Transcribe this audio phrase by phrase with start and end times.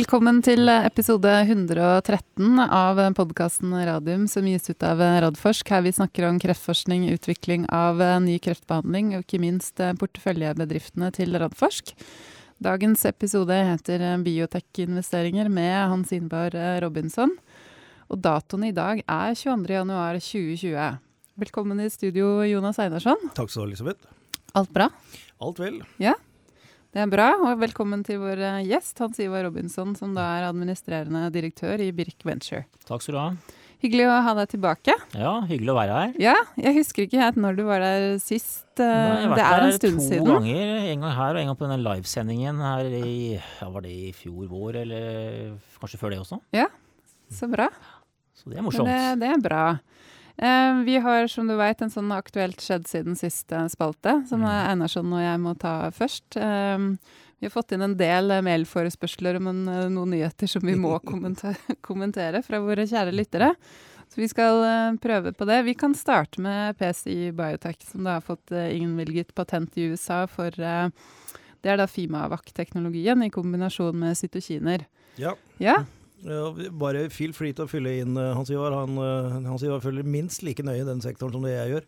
[0.00, 5.68] Velkommen til episode 113 av podkasten Radium som gis ut av Radforsk.
[5.74, 11.92] Her vi snakker om kreftforskning, utvikling av ny kreftbehandling og ikke minst porteføljebedriftene til Radforsk.
[12.64, 17.36] Dagens episode heter Biotek-investeringer med Hans Invar Robinson.
[18.08, 20.96] Og datoen i dag er 22.1.2020.
[21.44, 23.28] Velkommen i studio, Jonas Einarsson.
[23.36, 24.16] Takk skal du ha, Elisabeth.
[24.56, 24.88] Alt bra?
[25.44, 25.82] Alt vel.
[26.00, 26.16] Ja,
[26.94, 27.28] det er bra.
[27.46, 31.90] Og velkommen til vår eh, gjest, Hans Ivar Robinson, som da er administrerende direktør i
[31.94, 32.64] Birk Venture.
[32.88, 33.28] Takk skal du ha.
[33.80, 34.92] Hyggelig å ha deg tilbake.
[35.16, 36.10] Ja, hyggelig å være her.
[36.20, 38.66] Ja, jeg husker ikke helt når du var der sist.
[38.76, 40.10] Nei, det er en stund siden.
[40.20, 40.74] Jeg har vært der To ganger.
[40.90, 44.12] En gang her og en gang på denne livesendingen her i ja, Var det i
[44.16, 45.08] fjor vår, eller
[45.80, 46.42] kanskje før det også?
[46.58, 46.66] Ja,
[47.32, 47.70] så bra.
[48.36, 48.88] Så det er morsomt.
[48.88, 49.64] det, det er bra.
[50.40, 54.48] Eh, vi har, som du vet, en sånn aktuelt skjedd siden siste spalte, som Mm.
[54.70, 56.36] Einarsson og jeg må ta først.
[56.36, 56.78] Eh,
[57.40, 60.98] vi har fått inn en del eh, mailforespørsler om en, noen nyheter som vi må
[61.10, 63.54] kommentere, kommentere fra våre kjære lyttere.
[64.08, 65.60] Så vi skal prøve på det.
[65.68, 70.50] Vi kan starte med PCI Biotech, som da har fått innvilget patent i USA for
[70.50, 74.88] Det er da Fimavac-teknologien i kombinasjon med cytokiner.
[75.20, 75.84] Ja, Ja,
[76.80, 78.74] bare feel free til å fylle inn, eh, Hans Ivar.
[78.76, 81.84] Han, eh, Hans Ivar følger minst like nøye i den sektoren som det jeg gjør.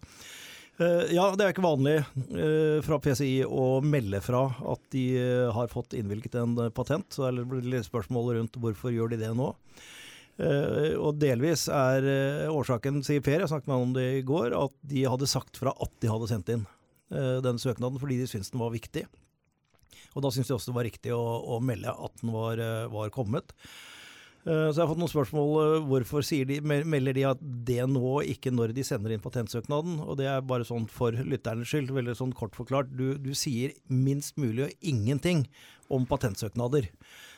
[0.83, 1.99] Eh, ja, det er ikke vanlig
[2.83, 5.05] fra PCI å melde fra at de
[5.53, 7.09] har fått innvilget en patent.
[7.13, 9.55] Så det blir litt spørsmål rundt hvorfor gjør de det nå.
[10.41, 14.23] Uh, og delvis er uh, årsaken, sier Per, jeg snakket med han om det i
[14.25, 16.65] går, at de hadde sagt fra at de hadde sendt inn
[17.13, 19.05] uh, den søknaden fordi de syntes den var viktig.
[20.17, 22.61] Og da syntes de også det var riktig å, å melde at den var,
[22.93, 23.53] var kommet.
[24.45, 25.51] Eh, Så jeg har fått noen spørsmål.
[25.63, 30.01] eh, Hvorfor de, melder de at det nå, ikke når de sender inn patentsøknaden?
[30.03, 32.91] Og det er bare sånn for lytternes skyld, veldig sånn kort forklart.
[32.97, 35.47] Du, du sier minst mulig og ingenting
[35.89, 36.89] om patentsøknader.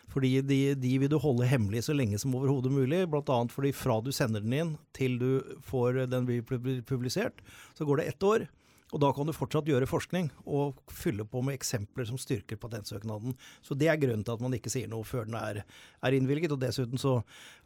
[0.09, 3.05] Fordi de, de vil du holde hemmelig så lenge som overhodet mulig.
[3.11, 3.39] Bl.a.
[3.51, 5.31] fordi fra du sender den inn til du
[5.65, 6.43] får den blir
[6.87, 7.41] publisert,
[7.77, 8.47] så går det ett år.
[8.95, 13.35] Og da kan du fortsatt gjøre forskning og fylle på med eksempler som styrker patentsøknaden.
[13.67, 15.65] Så det er grunnen til at man ikke sier noe før den er,
[15.99, 16.55] er innvilget.
[16.55, 17.17] Og dessuten så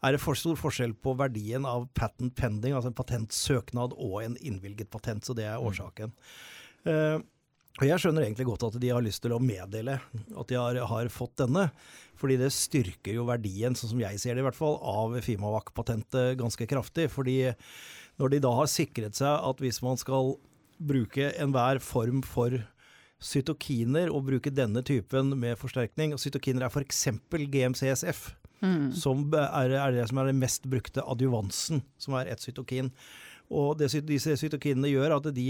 [0.00, 4.38] er det for stor forskjell på verdien av patent pending, altså en patentsøknad og en
[4.41, 5.28] innvilget patent.
[5.28, 6.17] Så det er årsaken.
[6.88, 7.19] Eh,
[7.78, 10.81] og jeg skjønner egentlig godt at de har lyst til å meddele at de har,
[10.91, 11.69] har fått denne.
[12.19, 16.34] Fordi det styrker jo verdien, sånn som jeg ser det i hvert fall, av Fimavac-patentet
[16.41, 17.06] ganske kraftig.
[17.12, 17.38] Fordi
[18.19, 20.34] når de da har sikret seg at hvis man skal
[20.81, 22.55] bruke enhver form for
[23.19, 26.12] cytokiner og bruke denne typen med forsterkning.
[26.15, 27.06] Og cytokiner er f.eks.
[27.31, 28.28] GMCSF,
[28.59, 28.88] Mm.
[28.91, 32.88] som er, er det som er den mest brukte adjuvansen, som er et cytokin.
[33.49, 35.47] Og det, disse cytokinene gjør at de,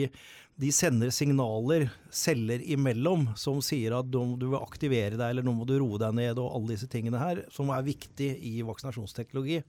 [0.59, 5.57] de sender signaler celler imellom som sier at du, du vil aktivere deg, eller nå
[5.59, 9.61] må du roe deg ned, og alle disse tingene her, som er viktig i vaksinasjonsteknologi.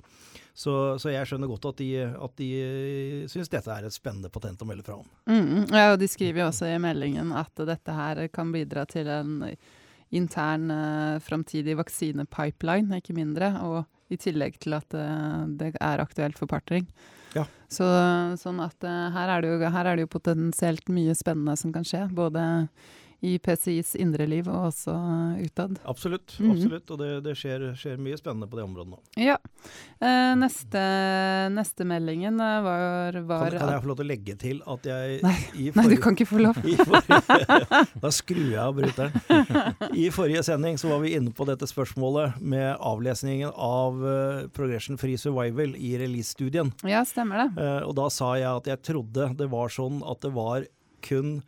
[0.54, 2.50] Så, så jeg skjønner godt at de, at de
[3.32, 5.12] syns dette er et spennende patent å melde fra om.
[5.30, 9.10] Mm, ja, og de skriver jo også i meldingen at dette her kan bidra til
[9.10, 9.38] en
[10.10, 13.54] intern uh, framtidig vaksinepipeline, ikke mindre.
[13.66, 16.88] Og i tillegg til at eh, det er aktuelt for partnering.
[17.36, 17.46] Ja.
[17.70, 17.86] Så,
[18.42, 21.86] sånn at eh, her, er jo, her er det jo potensielt mye spennende som kan
[21.86, 22.08] skje.
[22.16, 22.44] Både
[23.22, 24.94] i PCIs indre liv og også
[25.44, 25.80] utad.
[25.84, 26.38] Absolutt.
[26.40, 26.52] Mhm.
[26.56, 29.00] absolutt, Og det, det skjer, skjer mye spennende på det området nå.
[29.20, 29.36] Ja.
[30.00, 30.84] Eh, neste,
[31.52, 34.88] neste meldingen eh, var, var Kan, kan jeg få lov til å legge til at
[34.88, 36.60] jeg Nei, i Nei, du kan ikke få lov.
[36.90, 39.20] forrige, Da skrur jeg av bryteren.
[39.92, 45.00] I forrige sending så var vi inne på dette spørsmålet med avlesningen av uh, Progression
[45.02, 46.72] Free Survival i release-studien.
[46.88, 47.50] Ja, stemmer det.
[47.64, 50.68] Eh, og da sa jeg at jeg trodde det var sånn at det var
[51.06, 51.40] kun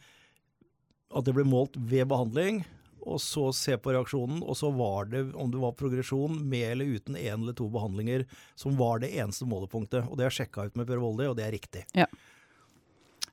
[1.12, 2.62] at det ble målt ved behandling,
[3.02, 6.98] og så se på reaksjonen, og så var det om det var progresjon med eller
[6.98, 10.06] uten én eller to behandlinger, som var det eneste målepunktet.
[10.06, 11.86] Og det har jeg sjekka ut med Per Voldi, og det er riktig.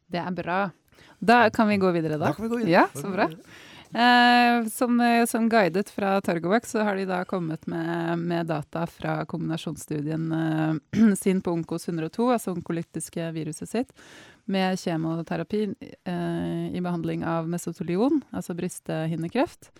[0.08, 0.60] Det er bra.
[1.18, 2.30] Da kan vi gå videre, da.
[2.30, 2.72] Da kan vi gå videre.
[2.72, 3.28] Ja, så bra.
[3.88, 9.24] Eh, som, som guidet fra Targovax, så har de da kommet med, med data fra
[9.24, 13.94] kombinasjonsstudien eh, sin på Onkos 102, altså onkolytiske viruset sitt,
[14.48, 15.62] med kjemoterapi
[16.08, 19.72] eh, i behandling av mesotolion, altså brysthinnekreft.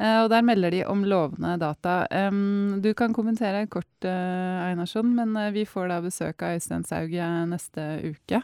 [0.00, 2.02] Eh, og der melder de om lovende data.
[2.28, 6.86] Um, du kan kommentere kort, eh, Einarsson, men eh, vi får da besøk av Øystein
[6.88, 8.42] Saug eh, neste uke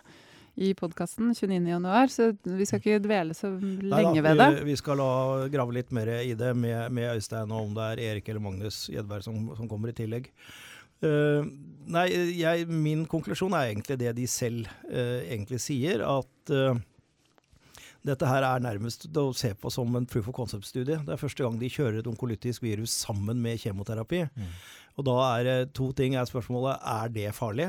[0.57, 4.49] i podkasten 29.1, så vi skal ikke dvele så lenge ved det.
[4.63, 5.11] Vi, vi skal la,
[5.53, 8.87] grave litt mer i det med, med Øystein, og om det er Erik eller Magnus
[8.89, 10.31] Gjedberg som, som kommer i tillegg.
[11.05, 11.47] Eh,
[11.93, 12.07] nei,
[12.39, 16.85] jeg, min konklusjon er egentlig det de selv eh, egentlig sier, at eh,
[18.07, 21.01] Dette her er nærmest å se på som en proof of concept-studie.
[21.03, 24.21] Det er første gang de kjører et onkolytisk virus sammen med kjemoterapi.
[24.31, 24.53] Mm.
[24.95, 27.67] Og da er to ting er spørsmålet er det farlig.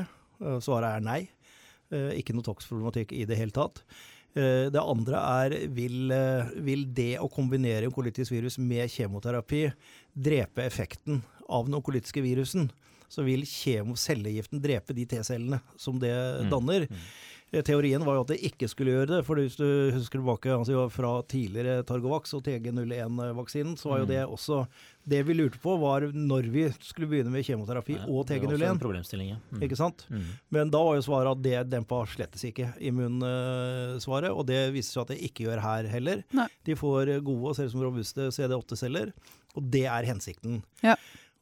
[0.62, 1.18] Svaret er nei.
[2.14, 3.82] Ikke noe toksproblematikk i det hele tatt.
[4.30, 6.14] Det andre er vil,
[6.62, 9.64] vil det å kombinere onkolytisk virus med kjemoterapi
[10.14, 11.18] drepe effekten
[11.50, 12.70] av den onkolytiske virusen?
[13.08, 16.12] Så vil cellegiften drepe de T-cellene som det
[16.52, 16.86] danner.
[16.88, 17.02] Mm.
[17.48, 17.62] Mm.
[17.64, 19.20] teorien var jo at det ikke skulle gjøre det.
[19.24, 24.12] for Hvis du husker tilbake altså fra tidligere Targovax og TG01-vaksinen, så var jo mm.
[24.12, 24.66] det også
[25.08, 29.38] Det vi lurte på, var når vi skulle begynne med kjemoterapi ja, og TG01.
[29.48, 29.62] Mm.
[29.64, 30.04] Ikke sant?
[30.12, 30.26] Mm.
[30.52, 35.06] Men da var jo svaret at det dempa slettes ikke immunsvaret, og det viser seg
[35.06, 36.26] at det ikke gjør her heller.
[36.36, 36.50] Nei.
[36.68, 39.14] De får gode og ser ut som robuste CD8-celler,
[39.56, 40.60] og det er hensikten.
[40.84, 40.98] Ja.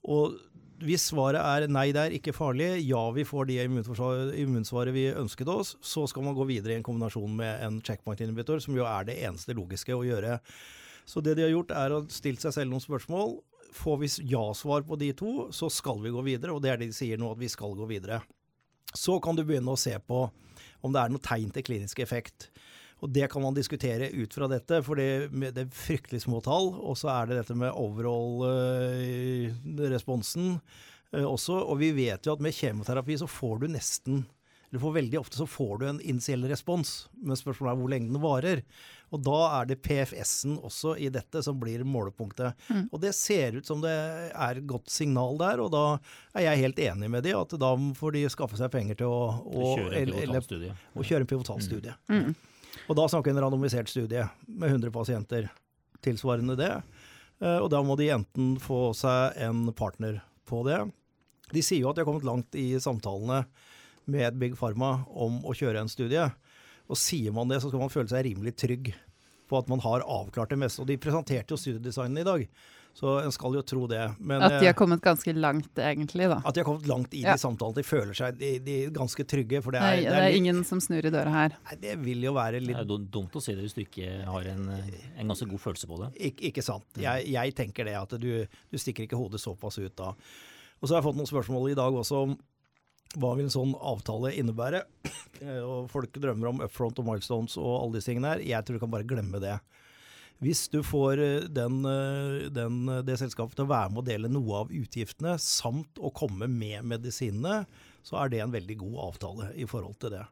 [0.06, 0.38] Og
[0.84, 5.48] hvis svaret er nei, det er ikke farlig, ja, vi får det immunsvaret vi ønsket
[5.48, 9.08] oss, så skal man gå videre i en kombinasjon med en checkpoint-inhibitor, som jo er
[9.08, 10.38] det eneste logiske å gjøre.
[11.06, 13.38] Så det de har gjort, er å stille seg selv noen spørsmål.
[13.76, 16.90] Får vi ja-svar på de to, så skal vi gå videre, og det er det
[16.90, 18.20] de sier nå, at vi skal gå videre.
[18.92, 20.26] Så kan du begynne å se på
[20.84, 22.50] om det er noe tegn til klinisk effekt.
[23.04, 26.66] Og det kan man diskutere ut fra dette, for det, det er fryktelig små tall.
[26.80, 31.54] Og så er det dette med overall-responsen uh, også.
[31.60, 34.16] Og vi vet jo at med kjemoterapi så får du nesten
[34.70, 38.10] eller for veldig ofte så får du en initiell respons, men spørsmålet er hvor lenge
[38.10, 38.62] den varer.
[39.14, 42.58] Og da er det PFS-en også i dette som blir målepunktet.
[42.68, 42.88] Mm.
[42.90, 45.84] Og det ser ut som det er et godt signal der, og da
[46.34, 47.70] er jeg helt enig med de at da
[48.00, 50.74] får de skaffe seg penger til å, å, kjøre, en pivotalstudie.
[50.74, 51.96] Å kjøre en pivotalstudie.
[52.10, 52.26] Mm.
[52.26, 52.36] Mm.
[52.86, 55.48] Og da snakker vi en randomisert studie med 100 pasienter
[56.04, 56.72] tilsvarende det.
[57.42, 60.84] Eh, og da må de enten få seg en partner på det.
[61.52, 63.44] De sier jo at de har kommet langt i samtalene
[64.06, 66.28] med Big Pharma om å kjøre en studie.
[66.86, 68.92] Og sier man det, så skal man føle seg rimelig trygg
[69.50, 70.82] på at man har avklart det meste.
[70.82, 72.46] Og de presenterte jo studiedesignen i dag.
[72.96, 74.00] Så en skal jo tro det.
[74.18, 76.38] Men, at de har eh, kommet ganske langt, egentlig, da.
[76.48, 77.34] At de har kommet langt i ja.
[77.36, 77.76] de samtalene.
[77.76, 79.60] De føler seg de, de ganske trygge.
[79.60, 81.58] For det er, nei, det er, det er ingen som snur i døra her.
[81.68, 84.14] Nei, det vil jo være litt Det er dumt å si det hvis du ikke
[84.24, 86.10] har en, en ganske god følelse på det.
[86.30, 86.88] Ik ikke sant.
[86.96, 87.02] Mm.
[87.04, 90.14] Jeg, jeg, tenker det, at du, du stikker ikke hodet såpass ut da.
[90.80, 92.36] Og så har jeg fått noen spørsmål i dag også om
[93.20, 94.86] hva vil en sånn avtale innebære?
[95.68, 98.48] og Folk drømmer om upfront og milestones og alle disse tingene her.
[98.56, 99.58] Jeg tror du kan bare glemme det.
[100.44, 104.06] Hvis du får eh, den, eh, den, eh, det selskapet til å være med å
[104.06, 107.62] dele noe av utgiftene, samt å komme med medisinene,
[108.04, 110.26] så er det en veldig god avtale i forhold til det.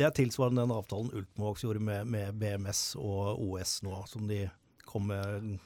[0.00, 4.46] Det er tilsvarende den avtalen Ultimovax gjorde med, med, BMS og OS nå, som de
[4.88, 5.58] kom med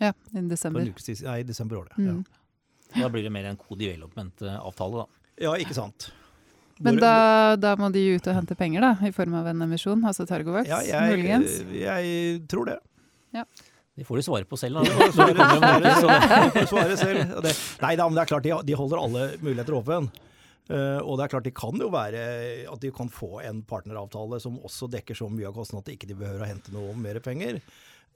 [0.00, 0.88] ja, i desember.
[0.88, 1.98] Ukes, nei, i desember året.
[2.00, 2.22] Mm.
[2.24, 3.02] Ja.
[3.02, 5.28] Da blir det mer en co-development-avtale, da.
[5.44, 6.08] Ja, ikke sant.
[6.80, 10.02] Men da, da, må de ut og hente penger, da, i form av en emisjon,
[10.08, 11.60] altså Targovax, ja, jeg, muligens?
[11.72, 12.80] Jeg tror det.
[13.34, 13.46] Ja.
[13.96, 14.76] De får du svare på selv.
[14.76, 14.84] Da.
[15.16, 17.36] svare, svare selv.
[17.42, 20.02] Det, nei da, men det er klart de, de holder alle muligheter åpne.
[20.66, 22.22] Uh, og det er klart de kan jo være
[22.66, 25.94] at de kan få en partneravtale som også dekker så mye av kostnadene at de
[25.94, 27.62] ikke behøver å hente noe mer penger.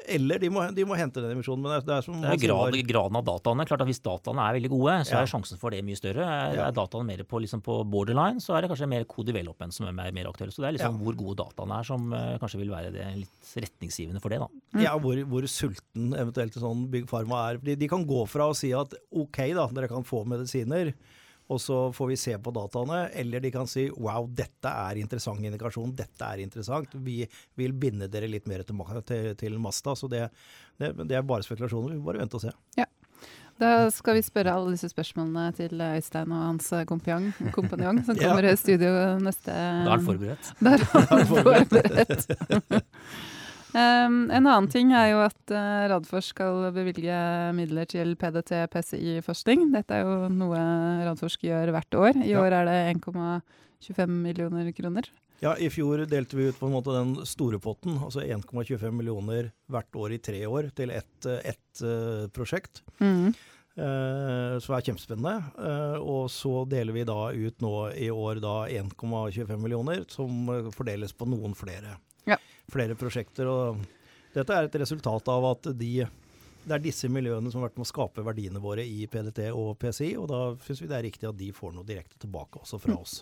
[0.09, 1.65] Eller de må, de må, hente den emisjonen.
[1.65, 3.67] Men det er, som det er grad, graden av dataene.
[3.69, 5.21] Klart at Hvis dataene er veldig gode, så ja.
[5.23, 6.25] er sjansen for det mye større.
[6.25, 6.69] Er, ja.
[6.69, 9.97] er dataene mer på, liksom på, borderline, så er det kanskje mer co-development som er
[9.97, 10.55] mer, mer aktuelle.
[10.55, 11.05] Så det er liksom ja.
[11.05, 14.41] hvor gode dataene er som uh, kanskje vil være det litt retningsgivende for det.
[14.43, 14.51] da.
[14.75, 14.83] Mm.
[14.87, 17.63] Ja, hvor, hvor, sulten eventuelt sånn Big Pharma er.
[17.65, 20.95] De, de kan gå fra å si at OK, da, dere kan få medisiner
[21.51, 23.01] og så får vi se på dataene.
[23.19, 26.95] Eller de kan si wow, dette er interessant indikasjon, dette er interessant.
[26.95, 27.25] Vi
[27.59, 28.79] vil binde dere litt mer til,
[29.09, 29.97] til, til Masta.
[29.99, 30.29] Så det,
[30.79, 31.97] det, det, er bare spekulasjoner.
[31.97, 32.55] Vi får bare vente og se.
[32.79, 32.87] Ja.
[33.61, 37.27] Da skal vi spørre alle disse spørsmålene til Øystein og hans kompanjong,
[38.07, 38.55] som kommer ja.
[38.55, 40.55] i studio neste Da er han forberedt.
[40.63, 42.31] Da er han forberedt.
[43.71, 47.17] Um, en annen ting er jo at uh, Radforsk skal bevilge
[47.55, 49.69] midler til PDT-PCI-forskning.
[49.75, 50.61] Dette er jo noe
[51.07, 52.19] Radforsk gjør hvert år.
[52.25, 52.43] I ja.
[52.43, 55.11] år er det 1,25 millioner kroner.
[55.41, 59.49] Ja, i fjor delte vi ut på en måte den store potten, altså 1,25 millioner
[59.73, 62.83] hvert år i tre år til ett et, uh, prosjekt.
[62.99, 63.33] Mm.
[63.79, 65.37] Uh, som er kjempespennende.
[65.57, 71.31] Uh, og så deler vi da ut nå i år 1,25 millioner, som fordeles på
[71.31, 71.97] noen flere
[72.29, 72.37] ja.
[72.73, 73.49] Flere prosjekter.
[73.51, 73.81] og
[74.35, 75.91] Dette er et resultat av at de,
[76.65, 79.75] det er disse miljøene som har vært med å skape verdiene våre i PDT og
[79.83, 82.81] PCI, og da syns vi det er riktig at de får noe direkte tilbake også
[82.83, 83.03] fra mm.
[83.03, 83.21] oss.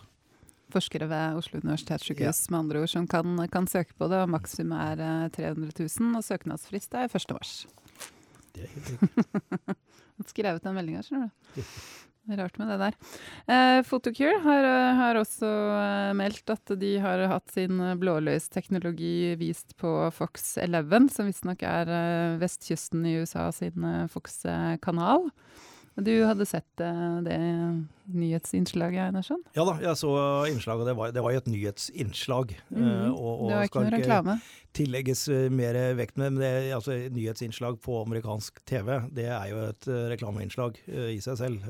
[0.68, 2.52] Forskere ved Oslo universitetssykehus ja.
[2.52, 6.18] med andre ord som kan, kan, søke på det, og maksimum er 300 eh, 000,
[6.18, 7.32] og søknadsfrist er 1.
[7.32, 7.54] mars.
[8.52, 9.78] Det er helt riktig.
[10.28, 11.62] skrevet den meldinga, skjønner du.
[12.36, 12.96] Rart med det der.
[13.48, 14.68] Eh, Photocure har,
[14.98, 21.30] har også eh, meldt at de har hatt sin blålysteknologi vist på Fox 11, som
[21.30, 25.30] visstnok er eh, vestkysten i USA sin eh, Fox-kanal.
[25.98, 27.38] Du hadde sett eh, det
[28.14, 29.40] nyhetsinnslaget, Einarsson?
[29.56, 30.12] Ja da, jeg så
[30.46, 30.86] innslaget.
[30.86, 32.54] Det var, det var jo et nyhetsinnslag.
[32.70, 32.82] Mm.
[32.82, 33.10] -hmm.
[33.10, 34.40] og, og det var ikke noe reklame?
[34.78, 39.56] tillegges eh, mer vekt med, men det, altså, nyhetsinnslag på amerikansk TV, det er jo
[39.64, 41.64] et reklameinnslag i seg selv.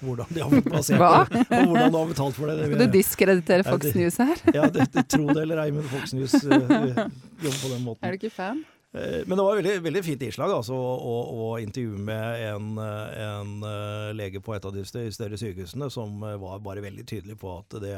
[0.00, 2.58] Hvordan de har basert det, og hvordan de har betalt for det.
[2.58, 4.36] det Skal du diskreditere Fox News her?
[4.54, 7.08] ja, det, det, tro det eller ei, men Fox News jobber
[7.40, 8.04] på den måten.
[8.04, 8.64] Er du ikke fan?
[8.92, 13.20] Eh, Men det var veldig, veldig fint innslag altså, å, å intervjue med en, eh,
[13.26, 17.52] en eh, lege på et av de større sykehusene som var bare veldig tydelig på
[17.60, 17.94] at det,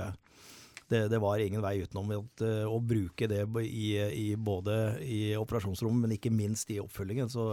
[0.93, 6.05] det, det var ingen vei utenom at, å bruke det i, i både i operasjonsrommet,
[6.05, 7.33] men ikke minst i oppfølgingen.
[7.33, 7.49] Så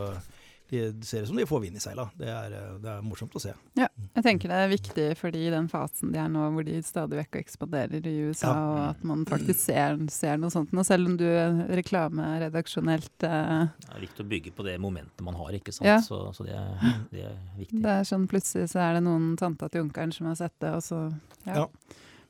[0.69, 2.05] de ser ut som de får vind i seila.
[2.17, 3.53] Det, er, eh, det er morsomt å se.
[3.79, 7.17] Jeg tenker det er viktig fordi i den fasen de er nå, hvor de stadig
[7.23, 8.65] vekk ekspanderer i USA, Ja.
[8.69, 13.65] og at man faktisk ser, ser noe sånt nå, selv om du reklame reklameredaksjonelt eh,
[13.81, 15.87] Det er viktig å bygge på det momentet man har, ikke sant.
[15.87, 15.97] Ja.
[16.03, 17.81] Så, så det, er- det er viktig.
[17.83, 20.73] Det er sånn plutselig så er det noen tanta til onkelen som har sett det,
[20.77, 21.01] og så
[21.45, 21.67] ja, Ja.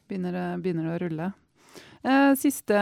[0.09, 1.25] Begynner, det, begynner det å rulle.
[1.99, 2.79] Eh, siste,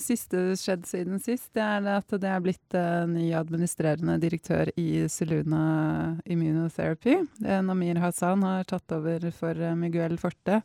[0.00, 5.04] siste skjedd siden sist, det er at det er blitt eh, ny administrerende direktør i
[5.12, 7.18] Seluna Immunotherapy.
[7.44, 10.62] Eh, Namir Hassan har tatt over for Miguel Forte.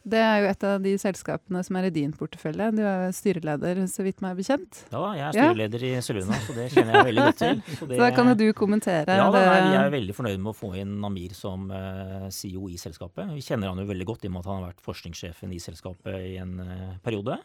[0.00, 2.70] Det er jo et av de selskapene som er i din portefølje.
[2.72, 4.84] Du er styreleder, så vidt meg bekjent.
[4.94, 5.44] Ja, jeg er Ja.
[5.50, 7.60] styreleder i Seluna, så det kjenner jeg veldig godt til.
[7.76, 9.44] Så det, Så da kan jo du kommentere ja, da, det.
[9.50, 13.28] nei, Vi er veldig fornøyd med å få inn Namir som eh, CEO i selskapet.
[13.36, 15.60] Vi kjenner han jo veldig godt i og med at han har vært forskningssjefen i
[15.60, 17.36] selskapet i en eh, periode.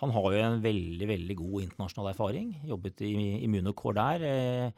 [0.00, 2.48] Han har jo en veldig veldig god internasjonal erfaring.
[2.66, 3.12] Jobbet i
[3.44, 4.70] Immunocore der, eh,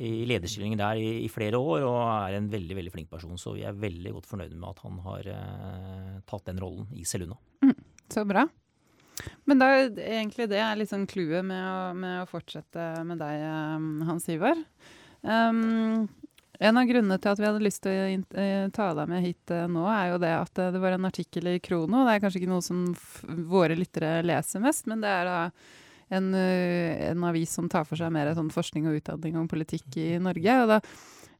[0.00, 3.36] i lederstillinger der i, i flere år, og er en veldig veldig flink person.
[3.40, 7.04] Så vi er veldig godt fornøyde med at han har eh, tatt den rollen i
[7.08, 7.38] Seluna.
[8.10, 8.46] Så bra.
[9.44, 13.44] Men da, egentlig det er liksom clouet med, med å fortsette med deg,
[13.76, 14.58] um, Hans Ivar.
[15.20, 16.08] Um,
[16.60, 19.52] en av grunnene til at vi hadde lyst til å eh, ta deg med hit
[19.54, 22.02] eh, nå, er jo det at eh, det var en artikkel i Krono.
[22.04, 22.82] Det er kanskje ikke noe som
[23.48, 25.38] våre lyttere leser mest, men det er da
[26.10, 29.96] en, eh, en avis som tar for seg mer sånn forskning og utdanning om politikk
[30.00, 30.56] i Norge.
[30.62, 30.78] Og da,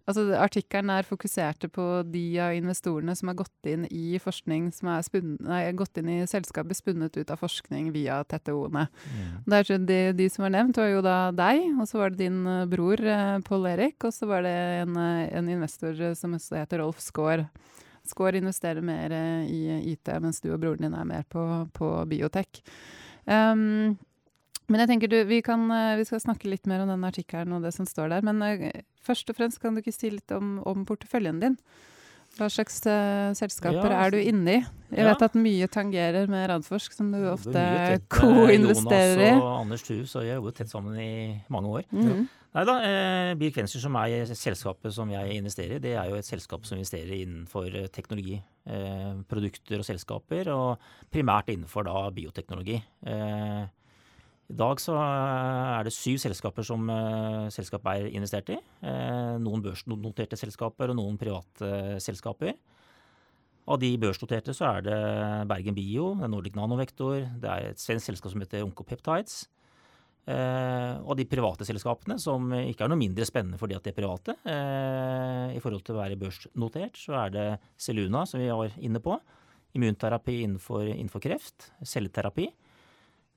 [0.08, 4.92] altså, Artikkelen er fokuserte på de av investorene som har gått inn i forskning som
[4.94, 8.86] er spunnet, nei, gått inn i selskapet spunnet ut av forskning via TTO-ene.
[9.50, 12.40] Er de, de som var nevnt, var jo da deg, og så var det din
[12.46, 16.62] eh, bror eh, Pål Erik, og så var det en, eh, en investor som også
[16.62, 17.48] heter Rolf Skaar.
[18.06, 21.44] Skaar investerer mer eh, i IT, mens du og broren din er mer på,
[21.76, 22.62] på biotek.
[23.26, 23.98] Um,
[24.70, 27.56] men jeg tenker du, vi, kan, eh, vi skal snakke litt mer om den artikkelen
[27.56, 28.26] og det som står der.
[28.26, 31.58] Men eh, først og fremst kan du ikke si litt om, om porteføljen din?
[32.38, 34.58] Hva slags uh, selskaper Ja, er du inne i?
[34.94, 35.08] Jeg ja.
[35.08, 37.62] vet at mye tangerer med Radforsk, som du ja, ofte
[38.14, 39.32] co-investerer i.
[39.32, 41.10] Jonas og Anders Thu, så jeg jobbet tett sammen i
[41.50, 41.88] mange år.
[41.90, 42.28] Mhm.
[42.50, 46.16] Nei da, eh, Birk Venture, som er selskapet som jeg investerer i, det er jo
[46.18, 50.80] et selskap som investerer innenfor teknologi, eh, produkter og selskaper, og
[51.14, 52.80] primært innenfor da bioteknologi.
[53.06, 53.68] Eh,
[54.50, 58.56] I dag så er det syv selskaper som eh, selskapet er investert i.
[58.82, 62.56] Eh, noen børsnoterte selskaper og noen private eh, selskaper.
[63.70, 64.98] Av de børsnoterte så er det
[65.50, 69.44] Bergen Bio, det er Nordic Nanovektor, det er et svensk selskap som heter Onkopeptides.
[70.30, 73.98] Eh, og de private selskapene, som ikke er noe mindre spennende fordi at de er
[74.00, 74.34] private.
[74.50, 77.46] Eh, I forhold til å være børsnotert, så er det
[77.78, 79.14] Seluna, som vi var inne på.
[79.78, 81.70] Immunterapi innenfor, innenfor kreft.
[81.86, 82.48] Celleterapi.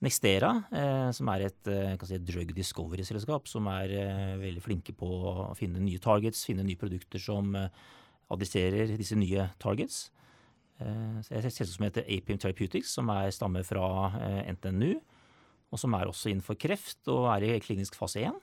[0.04, 5.08] Nextera, eh, som er et eh, si, drug discovery-selskap, som er eh, veldig flinke på
[5.08, 7.72] å finne nye targets, finne nye produkter som eh,
[8.34, 10.10] adresserer disse nye targets.
[10.84, 13.88] Eh, så det er et selskap som heter Apim Therapeutics, som er, stammer fra
[14.20, 14.92] eh, NTNU
[15.74, 18.36] og som er også innenfor kreft og er i klinisk fase 1.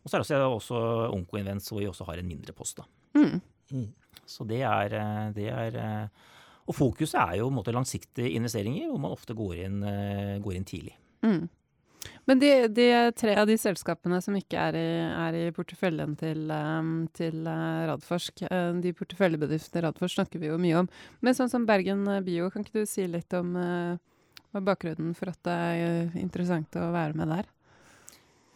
[0.00, 0.82] Og så er det også, også
[1.14, 2.82] Oncoinvents, hvor vi også har en mindre post.
[3.16, 3.40] Mm.
[3.72, 3.88] Mm.
[4.28, 6.28] Så det er, eh, det er eh,
[6.70, 10.68] Og fokuset er jo måte langsiktige investeringer, hvor man ofte går inn, eh, går inn
[10.68, 10.94] tidlig.
[11.26, 11.48] Mm.
[12.30, 12.86] Men de, de
[13.18, 14.86] tre av de selskapene som ikke er i,
[15.26, 18.44] er i porteføljen til, um, til uh, Radforsk,
[18.80, 20.88] de porteføljebedriftene Radforsk snakker vi jo mye om.
[21.20, 25.42] Men sånn som Bergen Bio, kan ikke du si litt om hva bakgrunnen for at
[25.46, 27.50] det er interessant å være med der?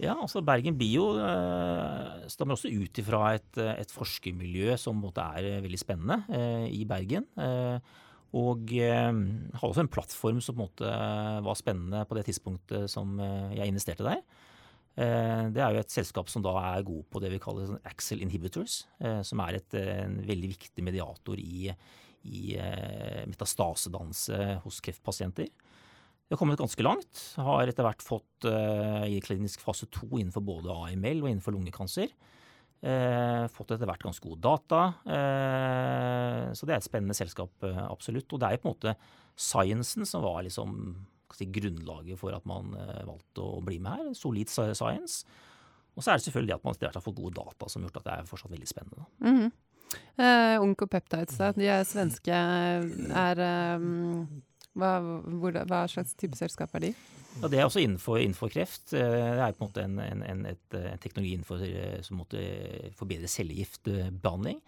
[0.04, 5.60] Ja, altså Bergen Bio eh, stammer også ut ifra et, et forskermiljø som er eh,
[5.64, 7.26] veldig spennende eh, i Bergen.
[7.40, 7.78] Eh,
[8.34, 9.20] og eh,
[9.54, 10.94] har også en plattform som på en måte
[11.46, 14.24] var spennende på det tidspunktet som eh, jeg investerte der.
[14.94, 18.20] Det er jo et selskap som da er god på det vi kaller sånn Axel
[18.22, 18.76] inhibitors,
[19.26, 21.66] som er et, en veldig viktig mediator i,
[22.30, 22.42] i
[23.26, 25.50] metastasedanse hos kreftpasienter.
[26.34, 27.20] Det har kommet ganske langt.
[27.38, 28.46] Har etter hvert fått
[29.06, 32.10] i klinisk fase to innenfor både AML og innenfor lungekancer.
[32.84, 34.80] Uh, fått etter hvert ganske god data.
[35.08, 38.28] Uh, så det er et spennende selskap, eh, absolutt.
[38.34, 38.94] Og det er jo på en måte
[39.40, 40.74] sciencen som var liksom
[41.34, 44.10] si, grunnlaget for at man eh, valgte å bli med her.
[44.18, 45.24] Solid science.
[45.94, 48.02] Og så er det selvfølgelig det at man har fått gode data som har gjort
[48.02, 49.06] at det er fortsatt veldig spennende.
[49.22, 49.52] Mm -hmm.
[50.18, 51.38] Uh, Onkopeptides.
[51.54, 52.32] De er svenske.
[52.32, 54.42] Er um,
[54.78, 54.94] hva,
[55.40, 56.94] hvor, hva slags type selskap er de?
[57.40, 58.92] Ja, Det er også innenfor, innenfor, kreft.
[58.94, 62.20] Eh, det er på en måte en, en, en, et, en teknologi innenfor, eh, som
[62.20, 62.42] måtte
[62.98, 64.60] forbedre cellegiftbehandling.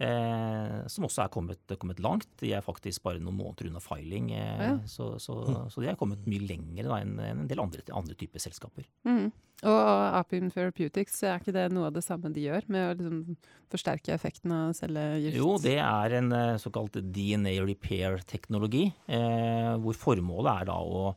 [0.00, 2.26] Eh, som også er kommet, kommet, langt.
[2.40, 4.32] De er faktisk bare noen måneder unna filing.
[4.34, 4.74] Eh, ja.
[4.88, 5.36] så, så,
[5.70, 8.88] så, de er kommet mye lenger enn en del andre, andre typer selskaper.
[9.06, 9.28] Mm.
[9.62, 12.66] Og Apium Therapeutics, er ikke det noe av det samme de gjør?
[12.72, 13.36] Med å liksom
[13.70, 15.38] forsterke effekten av cellegift?
[15.38, 18.88] Jo, det er en såkalt DNA repair-teknologi.
[19.06, 21.12] Eh, hvor formålet er da å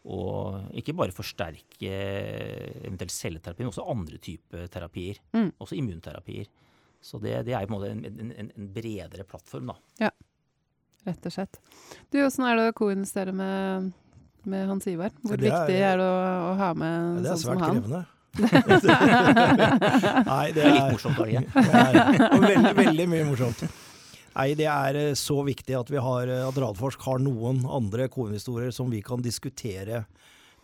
[0.00, 1.90] og ikke bare forsterke
[2.86, 5.20] eventuelt celleterapi, men også andre typer terapier.
[5.36, 5.50] Mm.
[5.60, 6.48] Også immunterapier.
[7.02, 10.06] Så det, det, er på en måte en, en, en, bredere plattform, da.
[10.06, 10.10] Ja,
[11.08, 11.60] rett og slett.
[12.12, 13.90] Du, Åssen er det å koinvestere med,
[14.44, 15.14] med, Hans Ivar?
[15.24, 16.16] Hvor er, viktig er det å,
[16.50, 17.80] å, ha med ja, sånn som han?
[17.80, 18.02] Krevende.
[20.30, 21.24] Nei, det er, det er litt morsomt, da
[22.44, 23.64] veldig, veldig mye morsomt.
[24.36, 28.06] Nei, det er eh, så viktig at, vi har, eh, at Radforsk har noen andre
[28.12, 30.04] koinvestorer som vi kan diskutere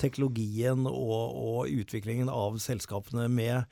[0.00, 3.64] teknologien og, og utviklingen av selskapene med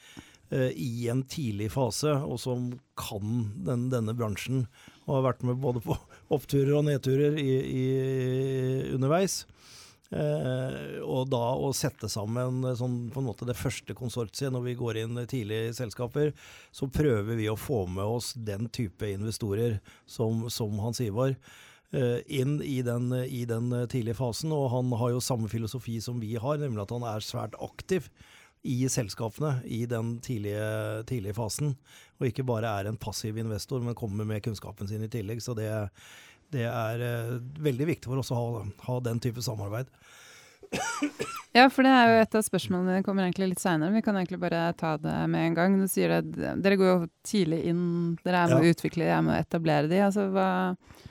[0.52, 2.66] i en tidlig fase, og som
[3.00, 4.66] kan den, denne bransjen
[5.06, 5.96] og har vært med både på
[6.34, 7.86] oppturer og nedturer i, i,
[8.94, 9.42] underveis.
[10.14, 14.66] Eh, og da å sette sammen eh, sånn, på en måte det første konsortiet når
[14.68, 16.30] vi går inn tidlig i selskaper,
[16.70, 22.20] så prøver vi å få med oss den type investorer som, som Hans Ivar eh,
[22.28, 24.54] inn i den, i den, tidlige fasen.
[24.54, 28.12] Og han har jo samme filosofi som vi har, nemlig at han er svært aktiv
[28.64, 31.74] i selskapene i den tidlige, tidlige fasen.
[32.18, 35.42] Og ikke bare er en passiv investor, men kommer med kunnskapen sin i tillegg.
[35.44, 35.68] Så det,
[36.54, 39.92] det er uh, veldig viktig for oss å ha, ha, den type samarbeid.
[41.54, 43.94] Ja, for det er jo et av spørsmålene det kommer egentlig litt seinere.
[43.94, 45.76] Vi kan egentlig bare ta det med en gang.
[45.78, 47.84] Du sier at dere går jo tidlig inn,
[48.24, 48.72] dere er med ja.
[48.72, 50.00] å utvikle, dere er med å etablere de.
[50.02, 51.04] Altså hva eh,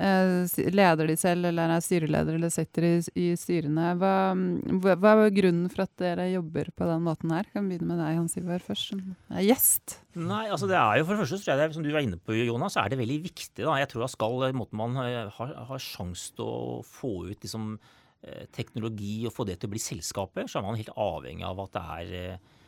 [0.00, 3.90] Leder de selv, eller er styreleder, eller sitter i, i styrene?
[4.00, 4.14] Hva,
[4.94, 7.50] hva, er grunnen for at dere jobber på den måten her?
[7.52, 9.04] Kan vi begynne med deg, Hans Ivar, først, som
[9.36, 10.00] er gjest.
[10.16, 12.18] Nei, altså det er jo for det første, tror jeg det, som du var inne
[12.18, 13.62] på, Jonas, er det veldig viktig.
[13.62, 13.78] da.
[13.82, 17.74] Jeg tror at skal måten man har, har sjanse til å få ut liksom
[18.20, 21.60] Eh, teknologi og få det til å bli selskaper, så er man helt avhengig av
[21.62, 22.58] at det er eh,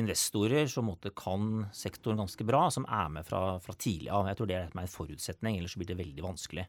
[0.00, 4.28] investorer som måtte kan sektoren ganske bra, som er med fra, fra tidlig av.
[4.30, 6.66] Jeg tror det er en forutsetning, ellers blir det veldig vanskelig.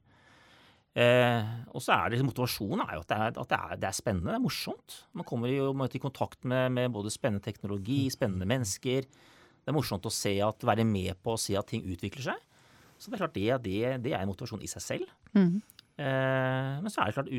[0.95, 3.87] Eh, og så er det Motivasjonen er jo at, det er, at det, er, det
[3.89, 4.99] er, spennende, det er morsomt.
[5.17, 9.03] Man kommer jo i kontakt med, med, både spennende teknologi, spennende mennesker.
[9.09, 12.49] Det er morsomt å se at, være med på å se at ting utvikler seg.
[12.95, 15.11] Så det er klart det, det, det er en motivasjon i seg selv.
[15.35, 15.57] Mm.
[15.99, 17.33] Eh, men så er det klart,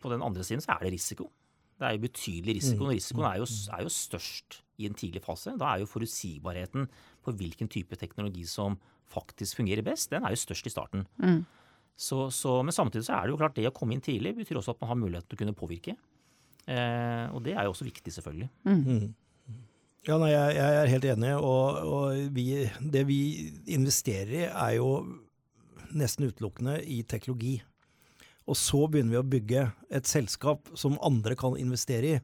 [0.00, 1.28] på den andre siden så er det risiko.
[1.74, 2.86] Det er jo betydelig risiko.
[2.86, 2.96] og mm.
[2.96, 5.54] Risikoen er jo, er jo, størst i en tidlig fase.
[5.60, 6.88] Da er jo forutsigbarheten
[7.24, 8.78] på hvilken type teknologi som
[9.10, 11.04] faktisk fungerer best, den er jo størst i starten.
[11.20, 11.42] Mm.
[11.96, 14.58] Så, så, men samtidig så er det jo klart det å komme inn tidlig betyr
[14.58, 15.94] også at man har mulighet til å kunne påvirke.
[16.66, 18.48] Eh, og det er jo også viktig, selvfølgelig.
[18.66, 18.80] Mm.
[18.80, 19.12] mm.
[20.04, 21.30] Ja, nei, jeg, jeg, er helt enig.
[21.38, 22.48] Og, og vi,
[22.92, 23.20] det vi
[23.72, 24.90] investerer i, er jo
[25.96, 27.54] nesten utelukkende i teknologi.
[28.44, 29.64] Og så begynner vi å bygge
[29.96, 32.20] et selskap som andre kan investere i.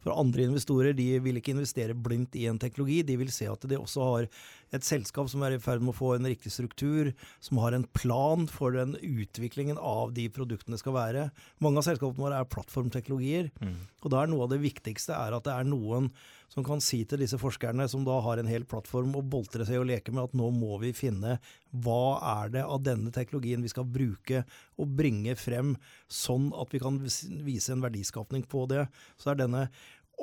[0.00, 3.66] For andre investorer de vil ikke investere blindt i en teknologi, de vil se at
[3.68, 4.28] de også har
[4.74, 7.86] et selskap som er i ferd med å få en riktig struktur, som har en
[7.96, 11.28] plan for den utviklingen av de produktene skal være.
[11.64, 13.78] Mange av selskapene våre er plattformteknologier, mm.
[14.04, 16.10] og da er noe av det viktigste er at det er noen
[16.50, 19.78] som kan si til disse forskerne, som da har en hel plattform å boltre seg
[19.78, 21.36] og leke med, at nå må vi finne
[21.70, 24.42] hva er det av denne teknologien vi skal bruke
[24.80, 25.76] og bringe frem,
[26.10, 26.98] sånn at vi kan
[27.46, 28.88] vise en verdiskapning på det.
[29.20, 29.68] Så er denne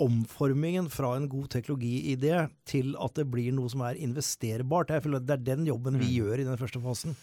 [0.04, 4.94] omformingen fra en god teknologiidé til at det blir noe som er investerbart.
[4.94, 6.18] Jeg føler at Det er den jobben vi mm.
[6.20, 7.18] gjør i den første fasen.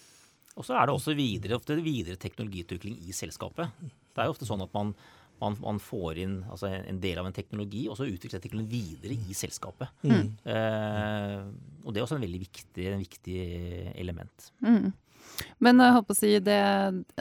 [0.54, 3.70] Og så er det også videre, ofte videre teknologiutvikling i selskapet.
[3.82, 4.94] Det er jo ofte sånn at man
[5.42, 9.16] man, man, får inn altså en del av en teknologi, og så utvikler teknologien videre
[9.18, 9.90] i selskapet.
[10.06, 10.28] Mm.
[10.46, 11.40] Eh,
[11.82, 13.40] og det er også en veldig viktig, en viktig
[14.00, 14.50] element.
[14.64, 14.92] Mm.
[15.62, 16.58] Men jeg håper å si, det,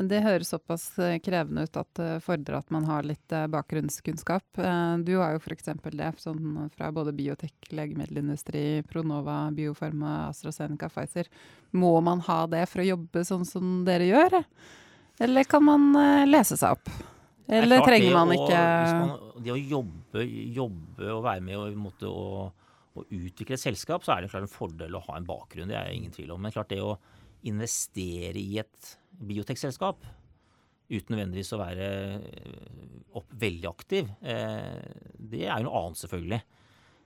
[0.09, 4.45] det høres såpass eh, krevende ut at det fordrer at man har litt eh, bakgrunnskunnskap.
[4.59, 5.71] Eh, du har jo f.eks.
[5.85, 11.31] det sånn fra både biotek, legemiddelindustri, Pronova, Biofarma, AstraZeneca, Pfizer.
[11.71, 14.43] Må man ha det for å jobbe sånn som dere gjør?
[15.23, 15.91] Eller kan man
[16.27, 16.89] lese seg opp?
[17.53, 19.09] Eller trenger man ikke man,
[19.43, 20.23] Det å jobbe,
[20.55, 22.45] jobbe, og være med og, måte, å,
[22.95, 25.69] å utvikle et selskap, så er det klart en fordel å ha en bakgrunn.
[25.71, 26.41] Det er ingen tvil om.
[26.43, 26.95] Men klart det å
[27.49, 30.05] investere i et biotekselskap
[30.93, 31.87] uten nødvendigvis å være
[32.19, 32.57] eh,
[33.17, 34.83] opp, veldig aktiv, eh,
[35.17, 36.41] det er jo noe annet, selvfølgelig.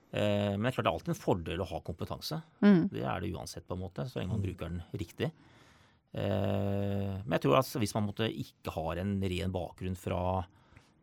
[0.08, 2.40] Eh, men det er klart det er alltid en fordel å ha kompetanse.
[2.64, 2.82] Mm.
[2.92, 5.32] Det er det uansett, på en måte, så lenge man bruker den riktig.
[6.10, 10.20] men jeg tror at hvis man ikke har en ren bakgrunn fra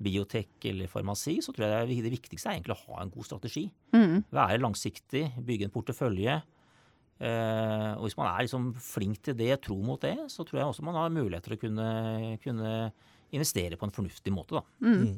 [0.02, 3.68] biotek eller farmasi, så tror jeg det viktigste er egentlig å ha en god strategi.
[3.94, 4.26] Mm.
[4.34, 6.40] Være langsiktig, bygge en portefølje
[7.16, 10.72] Eh, og hvis man er liksom flink til det, tro mot det, så tror jeg
[10.72, 11.90] også man har mulighet til å kunne,
[12.44, 12.72] kunne
[13.36, 14.60] investere på en fornuftig måte.
[14.60, 14.66] Da.
[14.84, 15.00] Mm.
[15.00, 15.16] mm.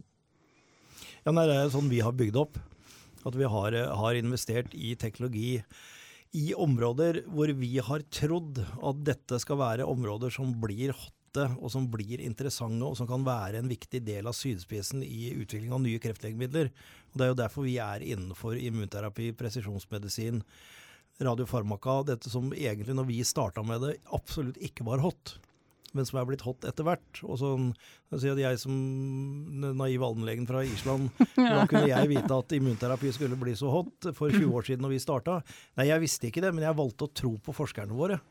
[1.28, 2.58] Ja, det er sånn vi har bygd opp.
[3.28, 5.58] At vi har, har, investert i teknologi
[6.38, 11.70] i områder hvor vi har trodd at dette skal være områder som blir hotte, og
[11.74, 15.84] som blir interessante, og som kan være en viktig del av sydspissen i utvikling av
[15.84, 16.72] nye kreftlegemidler.
[17.12, 20.40] Og Det er jo derfor vi er innenfor immunterapi, presisjonsmedisin,
[21.24, 25.38] radiofarmaka, dette som egentlig når vi starta med det, absolutt ikke var hot,
[25.98, 27.22] men som er blitt hot etter hvert.
[27.26, 27.68] Og sånn,
[28.14, 28.78] jeg, jeg som
[29.80, 34.34] naiv allmennlegen fra Island, hvordan kunne jeg vite at immunterapi skulle bli så hot for
[34.34, 35.42] 20 år siden når vi starta?
[35.80, 38.22] Nei, jeg visste ikke det, men jeg valgte å tro på forskerne våre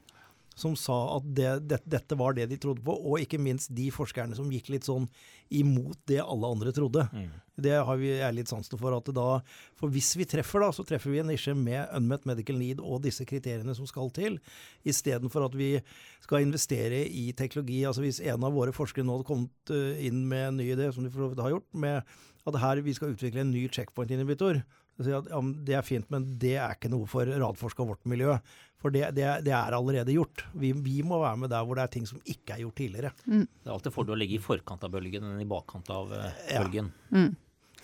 [0.56, 3.90] som sa at det, det, dette var det de trodde på, og ikke minst de
[3.92, 5.04] forskerne som gikk litt sånn
[5.52, 7.04] imot det alle andre trodde.
[7.12, 7.28] Mm.
[7.56, 8.94] Det har vi er litt sansen for.
[8.96, 9.40] at da,
[9.80, 13.02] For hvis vi treffer, da, så treffer vi en nisje med unmet medical need og
[13.06, 14.38] disse kriteriene som skal til,
[14.84, 15.72] istedenfor at vi
[16.24, 17.84] skal investere i teknologi.
[17.84, 20.92] altså Hvis en av våre forskere nå hadde kommet eh, inn med en ny idé,
[20.92, 22.02] som de for så vidt har gjort, med
[22.46, 24.62] at her vi skal utvikle en ny checkpoint-inhibitor,
[25.04, 25.20] ja,
[25.66, 28.36] det er fint, men det er ikke noe for radforska vårt miljø.
[28.80, 30.44] For det, det, det er allerede gjort.
[30.56, 33.10] Vi, vi, må være med der hvor det er ting som ikke er gjort tidligere.
[33.24, 33.44] Mm.
[33.44, 36.30] Det er alltid fordel å ligge i forkant av bølgen enn i bakkant av uh,
[36.52, 36.92] bølgen.
[37.10, 37.26] Ja.
[37.26, 37.34] Mm.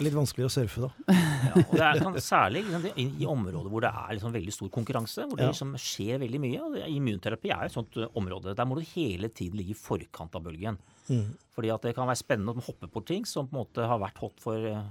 [0.01, 1.15] Litt vanskelig å surfe, da.
[1.47, 4.73] ja, og det er sånn, Særlig liksom, i, områder hvor det er liksom, veldig stor
[4.73, 5.53] konkurranse, hvor det ja.
[5.53, 6.65] liksom, skjer veldig mye.
[6.65, 8.57] og Immunterapi er et sånt uh, område.
[8.59, 10.81] Der må du hele tiden ligge i forkant av bølgen.
[11.11, 11.33] Mm.
[11.53, 14.01] Fordi at det kan være spennende å hoppe på ting som på en måte har
[14.01, 14.85] vært hot for uh,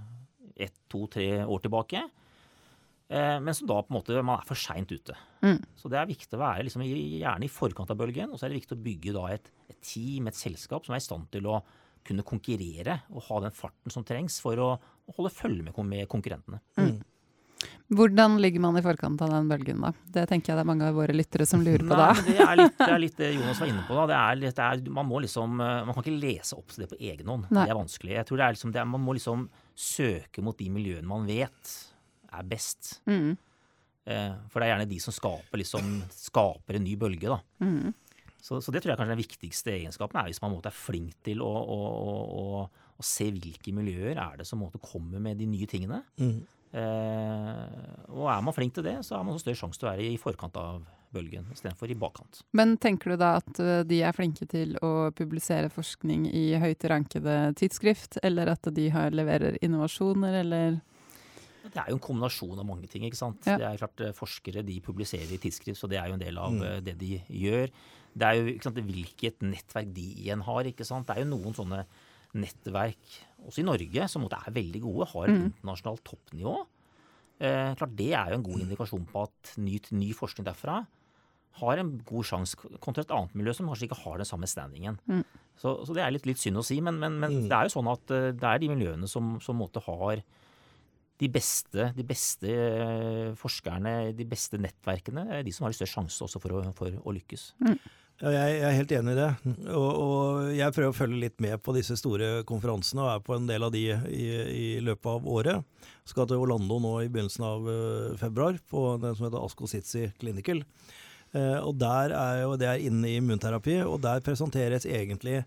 [0.56, 2.06] ett, to, tre år tilbake.
[3.12, 5.16] Eh, men som da på en måte man er for seint ute.
[5.44, 5.58] Mm.
[5.76, 8.32] Så det er viktig å være liksom, gjerne i forkant av bølgen.
[8.32, 11.02] Og så er det viktig å bygge da et, et, team, et selskap, som er
[11.02, 11.60] i stand til å
[12.08, 16.10] kunne konkurrere og ha den farten som trengs for å, å holde følge med, med
[16.12, 16.62] konkurrentene.
[16.80, 17.00] Mm.
[17.92, 19.92] Hvordan ligger man i forkant av den bølgen, da?
[20.16, 22.08] Det tenker jeg det er mange av våre lyttere som lurer på da.
[22.16, 23.98] Nei, det, er litt, det er litt det Jonas var inne på.
[23.98, 24.06] da.
[24.08, 26.86] Det er litt, det er, man, må liksom, eh, man kan ikke lese opp til
[26.86, 27.50] det på egen hånd.
[27.52, 27.66] Nei.
[27.68, 28.14] Det er vanskelig.
[28.16, 31.28] Jeg tror det er liksom, det er, Man må liksom søke mot de miljøene man
[31.28, 31.74] vet
[32.32, 32.94] er best.
[33.12, 33.36] Mm.
[34.08, 37.36] Eh, for det er gjerne de som skaper, liksom, skaper en ny bølge.
[37.36, 37.42] da.
[37.68, 37.92] Mm.
[38.42, 41.44] Så, så, det tror jeg kanskje den viktigste egenskapen er hvis man er flink til
[41.46, 41.82] å, å,
[42.42, 42.46] å,
[42.98, 46.02] å, se hvilke miljøer er det som måte, kommer med de nye tingene.
[46.22, 46.40] Mm.
[46.72, 47.62] Eh,
[48.16, 50.20] og er man flink til det, så har man større sjanse til å være i
[50.22, 52.42] forkant av bølgen istedenfor i bakkant.
[52.56, 56.88] Men tenker du da at eh, de er flinke til å publisere forskning i høyt
[56.90, 60.80] rankede tidsskrift, eller at de har, leverer innovasjoner, eller
[61.62, 63.06] det er jo en kombinasjon av mange ting.
[63.06, 63.46] ikke sant?
[63.46, 63.58] Ja.
[63.60, 66.40] Det er klart eh, Forskere de publiserer i tidsskrift, så det er jo en del
[66.42, 66.64] av mm.
[66.68, 67.74] Eh, det de gjør.
[68.12, 70.68] Det er jo ikke sant, hvilket nettverk de igjen har.
[70.68, 71.08] ikke sant?
[71.08, 71.84] Det er jo noen sånne
[72.38, 75.46] nettverk, også i Norge, som er veldig gode, har et mm.
[75.50, 76.56] internasjonalt toppnivå.
[77.42, 78.66] Eh, klart Det er jo en god mm.
[78.68, 80.84] indikasjon på at ny, ny forskning derfra
[81.60, 85.00] har en god sjanse kontra et annet miljø som kanskje ikke har den samme standingen.
[85.10, 85.24] Mm.
[85.60, 87.48] Så, så, det er litt, litt, synd å si, men, men, men mm.
[87.50, 90.24] det er jo sånn at uh, det er de miljøene som, som måtte har
[91.22, 96.24] de beste, de beste, eh, forskerne, de beste nettverkene, er de som har størst sjanse
[96.26, 97.52] også for å, for å lykkes.
[97.62, 97.76] Mm.
[98.22, 99.30] Ja, jeg, er helt enig i det.
[99.74, 103.38] Og, og, jeg prøver å følge litt med på disse store konferansene, og er på
[103.38, 105.88] en del av de i, i løpet av året.
[106.10, 110.08] Skal til Orlando nå i begynnelsen av uh, februar, på den som heter Asko Sitsi
[110.22, 110.62] Clinical.
[111.34, 115.40] Uh, og der er jo, Det er inne i immunterapi, og der presenteres egentlig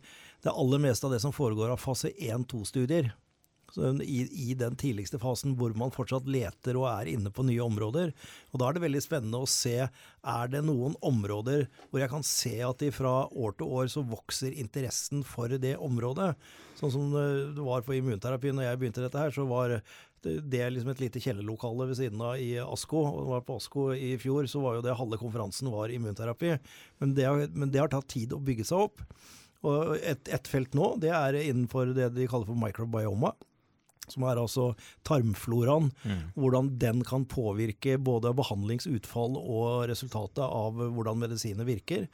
[0.42, 3.12] det aller meste av det som foregår av fase 1-2-studier
[3.76, 8.12] i, i, den tidligste fasen hvor man fortsatt leter og er inne på nye områder.
[8.52, 12.26] Og Da er det veldig spennende å se er det noen områder hvor jeg kan
[12.26, 16.34] se at fra år til år så vokser interessen for det området.
[16.78, 19.78] Sånn som det var på immunterapi når jeg begynte dette her, så var
[20.24, 23.02] det er liksom et lite kjellerlokale ved siden av i Asko.
[23.04, 26.54] og var På Asko i fjor så var jo det halve konferansen var immunterapi.
[27.02, 29.02] Men det, men det har tatt tid å bygge seg opp.
[29.64, 33.32] Og et, et, felt nå det er innenfor det de kaller for microbioma
[34.12, 34.70] som er altså
[35.06, 35.90] tarmfloraen.
[36.04, 36.22] Mm.
[36.36, 42.08] Hvordan den kan påvirke både behandlingsutfall og resultatet av hvordan medisiner virker.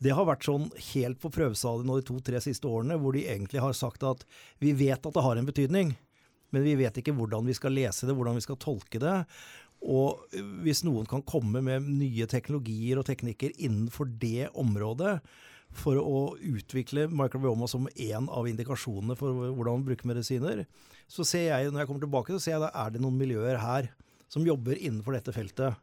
[0.00, 3.60] Det har vært sånn helt på prøvestadiet nå de to-tre siste årene, hvor de egentlig
[3.60, 4.24] har sagt at
[4.62, 5.92] vi vet at det har en betydning,
[6.50, 9.18] men vi vet ikke hvordan vi skal lese det, hvordan vi skal tolke det.
[9.80, 10.24] Og
[10.64, 15.18] hvis noen kan komme med nye teknologier og teknikker innenfor det området,
[15.76, 20.64] for å utvikle microbioma som én av indikasjonene for hvordan man bruker medisiner,
[21.10, 23.60] så ser jeg når jeg kommer tilbake, så ser jeg da er det noen miljøer
[23.62, 23.90] her
[24.30, 25.78] som jobber innenfor dette feltet.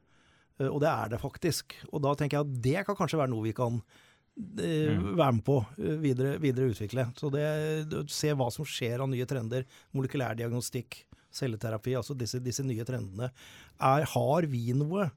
[0.59, 1.77] Eh, og det er det faktisk.
[1.91, 5.13] Og da tenker jeg at det kan kanskje være noe vi kan eh, mm.
[5.19, 7.09] være med på eh, videre, videre utvikle.
[7.19, 7.45] Så det,
[8.13, 9.67] se hva som skjer av nye trender.
[9.97, 11.01] Molekylærdiagnostikk,
[11.37, 13.31] celleterapi, altså disse, disse nye trendene.
[13.77, 15.09] Er, har vi noe?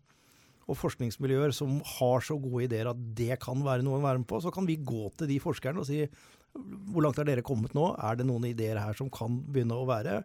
[0.70, 4.30] Og forskningsmiljøer som har så gode ideer at det kan være noe å være med
[4.30, 6.04] på, så kan vi gå til de forskerne og si
[6.50, 7.92] hvor langt har dere kommet nå?
[8.02, 10.20] Er det noen ideer her som kan begynne å være?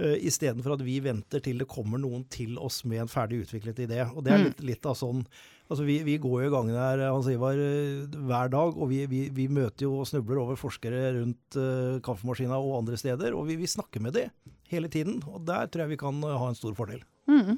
[0.00, 3.82] Uh, Istedenfor at vi venter til det kommer noen til oss med en ferdig utviklet
[3.84, 3.98] idé.
[4.08, 4.46] Og det er mm.
[4.46, 5.26] litt, litt av sånn
[5.72, 8.98] Altså vi, vi, går jo i gangene her Hans Ivar, uh, hver dag, og vi,
[9.08, 13.36] vi, vi, møter jo og snubler over forskere rundt uh, kaffemaskina og andre steder.
[13.36, 14.32] Og vi, snakker med dem
[14.72, 15.22] hele tiden.
[15.28, 17.00] Og der tror jeg vi kan ha en stor fordel.
[17.30, 17.56] Mm.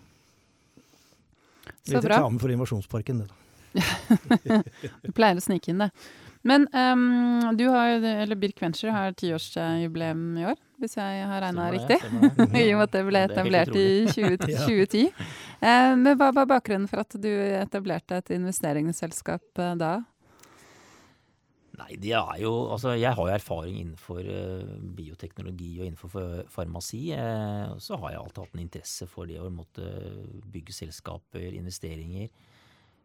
[1.84, 3.32] Så Litt reklame for Innovasjonsparken, det
[5.02, 5.90] du pleier å snike inn det.
[6.44, 11.70] Men um, du har, eller Birk Venture har tiårsjubileum i år, hvis jeg har regna
[11.72, 11.96] riktig?
[12.60, 15.06] I og med at det ble etablert i 20, 2010.
[15.64, 19.94] Uh, men hva var bakgrunnen for at du etablerte et investeringsselskap uh, da?
[21.74, 27.08] Nei, det er jo Altså, jeg har jo erfaring innenfor uh, bioteknologi og innenfor farmasi.
[27.18, 29.86] Uh, og så har jeg alltid hatt en interesse for det å måtte
[30.54, 32.30] bygge selskaper, investeringer.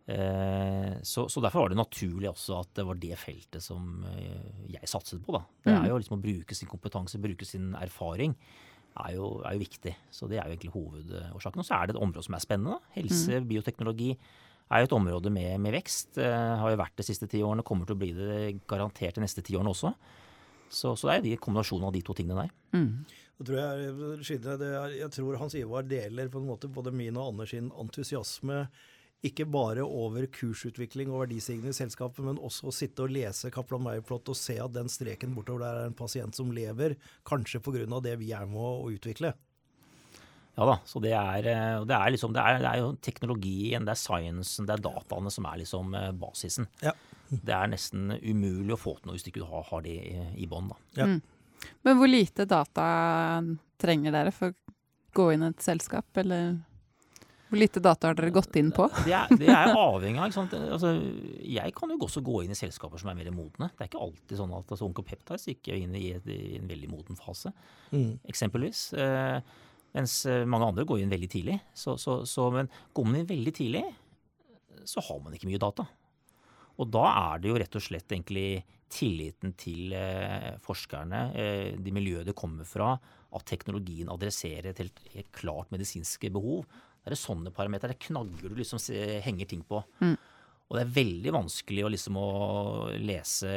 [0.09, 4.05] Uh, så, så, derfor var det naturlig også at det var det feltet som
[4.69, 5.43] jeg satset på, da.
[5.65, 5.89] Det er mm.
[5.91, 8.35] jo liksom å bruke sin kompetanse, bruke sin erfaring.
[8.99, 9.95] Er jo, er jo viktig.
[10.13, 11.61] Så det er jo egentlig hovedårsaken.
[11.61, 12.79] Og så er det et område som er spennende.
[12.97, 13.49] Helse, mm.
[13.49, 14.13] bioteknologi
[14.69, 16.19] er jo et område med, med vekst.
[16.21, 19.17] Eh, har jo vært det de siste ti årene, kommer til å bli det garantert
[19.17, 19.93] de neste ti årene også.
[20.69, 22.53] Så, så det er jo kombinasjonen av de to tingene der.
[22.77, 22.91] Mm.
[23.39, 24.37] Tror jeg,
[24.99, 28.65] jeg, tror Hans Ivar deler på en måte både min og Anders sin entusiasme
[29.25, 33.83] ikke bare over kursutvikling og verdistigning i selskapet, men også å sitte og lese Kaplan
[33.83, 36.95] Meier-plott og se at den streken bortover der er en pasient som lever,
[37.27, 37.99] kanskje pga.
[38.03, 39.33] det vi er med å utvikle.
[40.59, 40.75] Ja da.
[40.83, 44.01] Så det er, eh, det er, liksom, det er, det er jo teknologien, det er
[44.01, 46.67] sciencen, det er dataene som er liksom eh, basisen.
[46.83, 46.91] Ja.
[47.29, 50.25] Det er nesten umulig å få til noe hvis du ikke har, har det i,
[50.43, 50.71] i bånn.
[50.99, 51.07] Ja.
[51.07, 51.21] Mm.
[51.87, 52.87] Men hvor lite data
[53.79, 54.75] trenger dere for å
[55.15, 56.57] gå inn i et selskap, eller
[57.49, 58.85] hvor lite data har dere gått inn på?
[59.07, 60.51] Det er, det er avhengig av.
[60.59, 60.91] Altså,
[61.41, 63.71] jeg kan jo også gå inn i selskaper som er mer modne.
[63.73, 67.17] Det er ikke alltid sånn at altså, Oncopeptides gikk inn i, i, en veldig moden
[67.17, 67.53] fase,
[67.89, 68.27] mm.
[68.29, 68.83] eksempelvis.
[69.01, 69.39] Eh,
[69.95, 71.59] mens eh, mange andre går inn veldig tidlig.
[71.73, 73.85] Så, så, så, men går man inn veldig tidlig,
[74.87, 75.85] så har man ikke mye data.
[76.79, 81.93] Og da er det jo rett og slett egentlig tilliten til eh, forskerne, eh, de
[81.93, 82.93] miljøet det kommer fra,
[83.29, 86.63] at teknologien adresserer et helt, helt klart medisinske behov.
[87.03, 87.93] Det er sånne parametere.
[87.93, 88.81] Det knagger du liksom
[89.25, 89.81] henger ting på.
[90.01, 90.15] Mm.
[90.69, 92.29] Og det er veldig vanskelig å liksom å
[93.01, 93.51] lese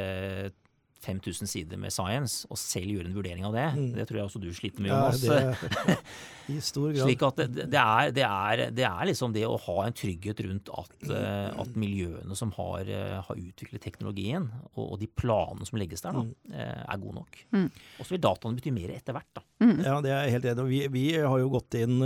[1.03, 3.67] 5000 sider med science, og selv gjøre en vurdering av det.
[3.75, 3.88] Mm.
[3.97, 5.23] Det tror jeg også du sliter med, Jonas.
[5.27, 5.97] Ja,
[6.53, 7.03] I stor grad.
[7.07, 10.43] Slik at det, det, er, det, er, det, er, liksom det å ha en trygghet
[10.47, 15.67] rundt at, uh, at miljøene som har, uh, har, utviklet teknologien, og, og, de planene
[15.69, 16.57] som legges der, da, mm.
[16.57, 17.43] uh, er gode nok.
[17.55, 17.69] Mm.
[17.99, 19.31] Og så vil dataene bety mer etter hvert.
[19.38, 19.47] da.
[19.65, 19.77] Mm.
[19.81, 20.73] Ja, det er jeg helt enig i.
[20.73, 22.03] Vi, vi har jo gått inn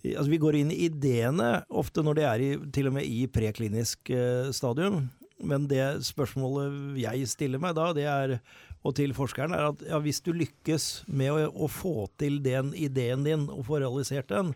[0.00, 3.26] Altså, vi går inn i ideene ofte når det er i, til og med i
[3.28, 4.08] preklinisk
[4.56, 5.10] stadium.
[5.40, 8.36] Men det spørsmålet jeg stiller meg da, det er,
[8.84, 12.74] og til forskeren, er at ja, hvis du lykkes med å, å, få til den
[12.76, 14.52] ideen din og få realisert den,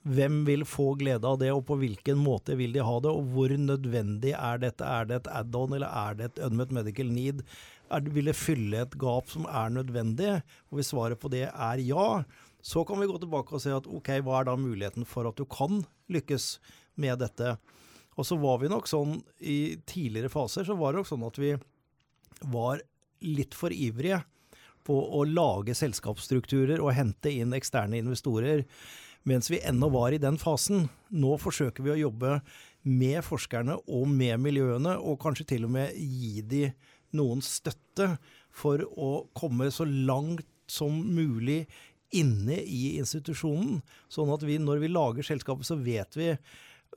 [0.00, 3.34] hvem vil få glede av det, og på hvilken måte vil de ha det, og
[3.34, 4.86] hvor nødvendig er dette?
[4.86, 7.42] Er det et add-on, eller er det et unmet medical need?
[7.92, 10.38] Er, vil det fylle et gap som er nødvendig?
[10.70, 12.22] Og hvis svaret på det er ja,
[12.64, 15.36] så kan vi gå tilbake og se at ok, hva er da muligheten for at
[15.36, 16.54] du kan lykkes
[17.00, 17.58] med dette?
[18.18, 21.38] Og så var vi nok sånn i tidligere faser så var det nok sånn at
[21.40, 21.54] vi
[22.50, 22.82] var
[23.20, 24.22] litt for ivrige
[24.86, 28.64] på å lage selskapsstrukturer og hente inn eksterne investorer
[29.28, 30.86] mens vi ennå var i den fasen.
[31.12, 32.38] Nå forsøker vi å jobbe
[32.88, 36.62] med forskerne og med miljøene, og kanskje til og med gi de
[37.16, 38.14] noen støtte
[38.48, 41.66] for å komme så langt som mulig
[42.16, 43.82] inne i institusjonen.
[44.10, 46.32] Sånn at vi, når vi lager selskapet, så vet vi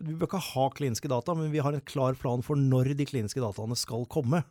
[0.02, 3.06] Vi bør ikke ha kliniske data, men vi har en klar plan for når de
[3.08, 4.42] kliniske dataene skal komme.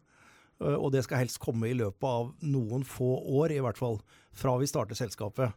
[0.63, 3.99] Og det skal helst komme i løpet av noen få år, i hvert fall.
[4.37, 5.57] Fra vi starter selskapet.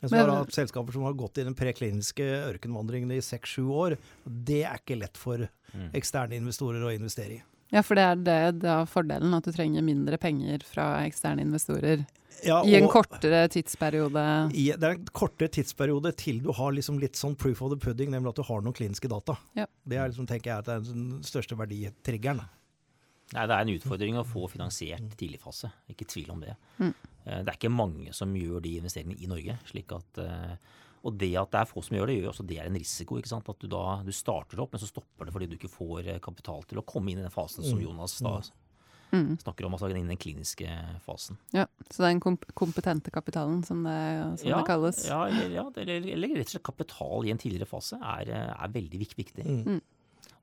[0.00, 3.96] Men har hatt selskaper som har gått i den prekliniske ørkenvandringen i seks-sju år.
[4.24, 5.90] Det er ikke lett for mm.
[5.98, 7.40] eksterne investorer å investere i.
[7.74, 12.06] Ja, for det er det da fordelen, at du trenger mindre penger fra eksterne investorer
[12.42, 14.22] ja, I en kortere tidsperiode?
[14.54, 17.80] I, det er en kortere tidsperiode til du har liksom litt sånn proof of the
[17.82, 19.38] pudding, nemlig at du har noen kliniske data.
[19.58, 19.66] Ja.
[19.84, 22.44] Det er liksom, tenker jeg at det er den største verditriggeren.
[23.34, 26.54] Nei, Det er en utfordring å få finansiert tidligfase, ikke tvil om det.
[26.78, 26.92] Mm.
[27.24, 29.58] Eh, det er ikke mange som gjør de investeringene i Norge.
[29.68, 30.54] slik at eh,
[31.02, 33.18] og det at det er få som gjør det, gjør også det er en risiko.
[33.18, 33.48] ikke sant?
[33.50, 36.22] At du da du starter opp, men så stopper det fordi du ikke får eh,
[36.24, 37.84] kapital til å komme inn i den fasen som mm.
[37.86, 38.56] Jonas da mm
[39.12, 39.36] mm.
[39.42, 40.68] snakker om, altså innen den kliniske
[41.04, 41.38] fasen.
[41.54, 43.98] Ja, Så det er den komp kompetente kapitalen, som det,
[44.42, 45.02] som ja, det kalles?
[45.08, 48.74] Ja, eller, ja, eller, eller, rett og slett kapital i en tidligere fase er, er
[48.74, 49.44] veldig viktig.
[49.44, 49.62] Mm.
[49.66, 49.80] mm.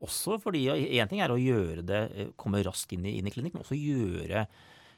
[0.05, 3.33] Også fordi én ting er å gjøre det, eh, komme raskt inn i, inn i
[3.33, 4.45] klinikk, men også gjøre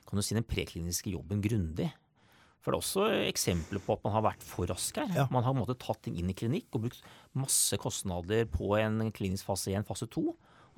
[0.07, 1.89] kan du si, den prekliniske jobben grundig.
[2.63, 5.07] For det er også eksempler på at man har vært for rask her.
[5.15, 5.25] Ja.
[5.31, 7.05] Man har på en måte, tatt ting inn i klinikk og brukt
[7.37, 10.25] masse kostnader på en klinisk fase 1, fase 2.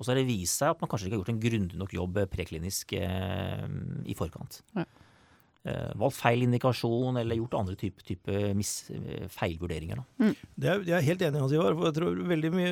[0.00, 1.92] Og så har det vist seg at man kanskje ikke har gjort en grundig nok
[1.92, 3.66] jobb preklinisk eh,
[4.08, 4.62] i forkant.
[4.78, 4.86] Ja.
[5.68, 10.00] Eh, valgt feil indikasjon eller gjort andre type, type eh, feilvurderinger.
[10.16, 10.32] Mm.
[10.56, 11.76] Det er, jeg er helt enig i Ivar.
[11.76, 12.70] for jeg tror veldig mye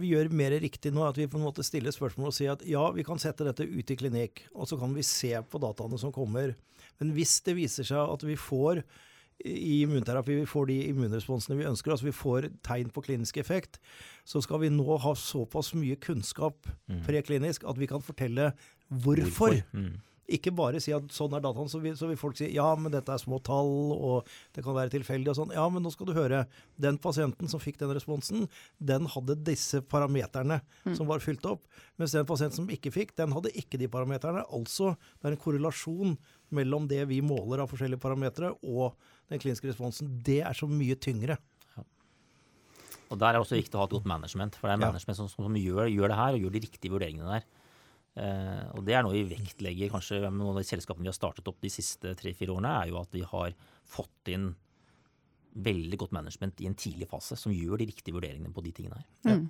[0.00, 1.04] vi gjør mer riktig nå.
[1.04, 3.68] At vi på en måte stiller spørsmål og sier at ja, vi kan sette dette
[3.68, 6.56] ut i klinikk, og så kan vi se på dataene som kommer.
[7.02, 8.80] Men hvis det viser seg at vi får
[9.40, 13.78] i immunterapi vi får de immunresponsene vi ønsker, altså vi får tegn på klinisk effekt,
[14.24, 17.04] så skal vi nå ha såpass mye kunnskap mm.
[17.06, 18.52] preklinisk at vi kan fortelle
[18.88, 19.60] hvorfor.
[19.60, 19.62] hvorfor?
[19.72, 19.96] Mm.
[20.30, 22.92] Ikke bare si at sånn er dataen, så vil, så vil, folk si ja, men
[22.94, 25.54] dette er små tall, og det kan være tilfeldig og sånn.
[25.56, 26.44] Ja, men nå skal du høre.
[26.80, 28.46] Den pasienten som fikk den responsen,
[28.78, 30.94] den hadde disse parameterne mm.
[30.98, 31.66] som var fylt opp.
[32.00, 34.46] Mens den pasienten som ikke fikk, den hadde ikke de parameterne.
[34.54, 36.18] Altså, det er en korrelasjon
[36.54, 38.96] mellom det vi måler av forskjellige parametere, og
[39.30, 40.10] den kliniske responsen.
[40.26, 41.38] Det er så mye tyngre.
[41.76, 41.86] Ja.
[43.10, 44.58] Og Der er det også viktig å ha et godt management.
[44.58, 47.38] For det er management som, som gjør, gjør, det her, og gjør de riktige vurderingene
[47.38, 47.48] der.
[48.18, 51.18] Eh, og Det er noe vi vektlegger kanskje med noen av de selskapene vi har
[51.18, 53.54] startet opp de siste tre-fire årene, er jo at vi har
[53.86, 54.50] fått inn
[55.50, 59.00] veldig godt management i en tidlig fase, som gjør de riktige vurderingene på de tingene
[59.00, 59.08] her.
[59.26, 59.48] Mm.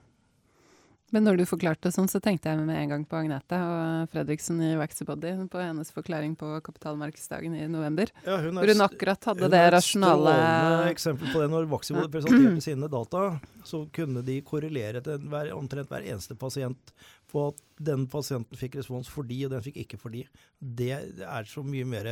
[1.10, 4.10] Men når du forklarte det sånn, så tenkte jeg med en gang på Agnete og
[4.12, 8.12] Fredriksen i Waxybody, på hennes forklaring på kapitalmarkedsdagen i november.
[8.24, 11.48] Ja, hun er, hvor hun akkurat hadde hun det rasjonale et eksempel på det.
[11.52, 13.24] Når Waxybody presenterte sine data,
[13.66, 16.94] så kunne de korrelere til hver, omtrent hver eneste pasient
[17.30, 20.24] på at den pasienten fikk respons fordi, og den fikk ikke fordi.
[20.58, 22.08] Det er så mye mer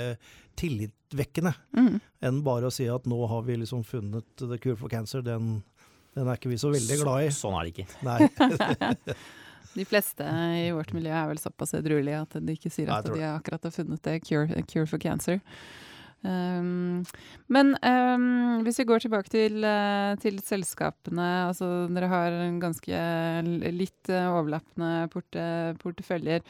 [0.58, 1.96] tillitvekkende mm.
[2.26, 5.22] enn bare å si at nå har vi liksom funnet the cure for cancer.
[5.22, 5.60] den
[6.18, 7.32] den er ikke vi så veldig glad i.
[7.32, 7.88] Så, sånn er det ikke.
[8.06, 8.28] Nei.
[9.78, 13.22] de fleste i vårt miljø er vel såpass edruelige at de ikke sier at de
[13.30, 15.42] akkurat har funnet det cure, cure for cancer.
[16.26, 17.04] Um,
[17.46, 21.28] men um, hvis vi går tilbake til, uh, til, selskapene.
[21.46, 23.02] altså Dere har en ganske
[23.70, 25.44] litt uh, overlappende porte,
[25.82, 26.42] porteføljer.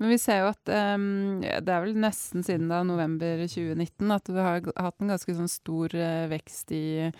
[0.00, 4.32] Men vi ser jo at um, det er vel nesten siden da november 2019 at
[4.32, 7.10] vi har hatt en ganske sånn stor uh, vekst i,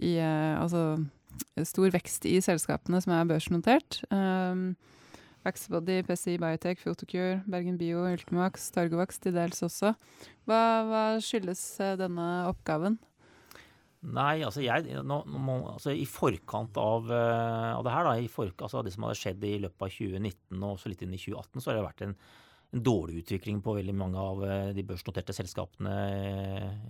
[0.00, 1.02] i altså
[1.68, 4.00] stor vekst i selskapene som er børsnotert.
[4.12, 4.72] Um,
[5.42, 9.94] Vaxbody, PCI Biotech, Photocure, Bergen Bio, Ultimax, Targovax til dels også.
[10.46, 13.00] Hva, hva skyldes eh, denne oppgaven?
[14.02, 18.30] Nei, altså jeg nå, nå, altså I forkant av, uh, av det her, da, i
[18.30, 21.20] forkant, altså det som hadde skjedd i løpet av 2019 og så litt inn i
[21.22, 22.16] 2018, så har det vært en,
[22.74, 25.94] en dårlig utvikling på veldig mange av uh, de børsnoterte selskapene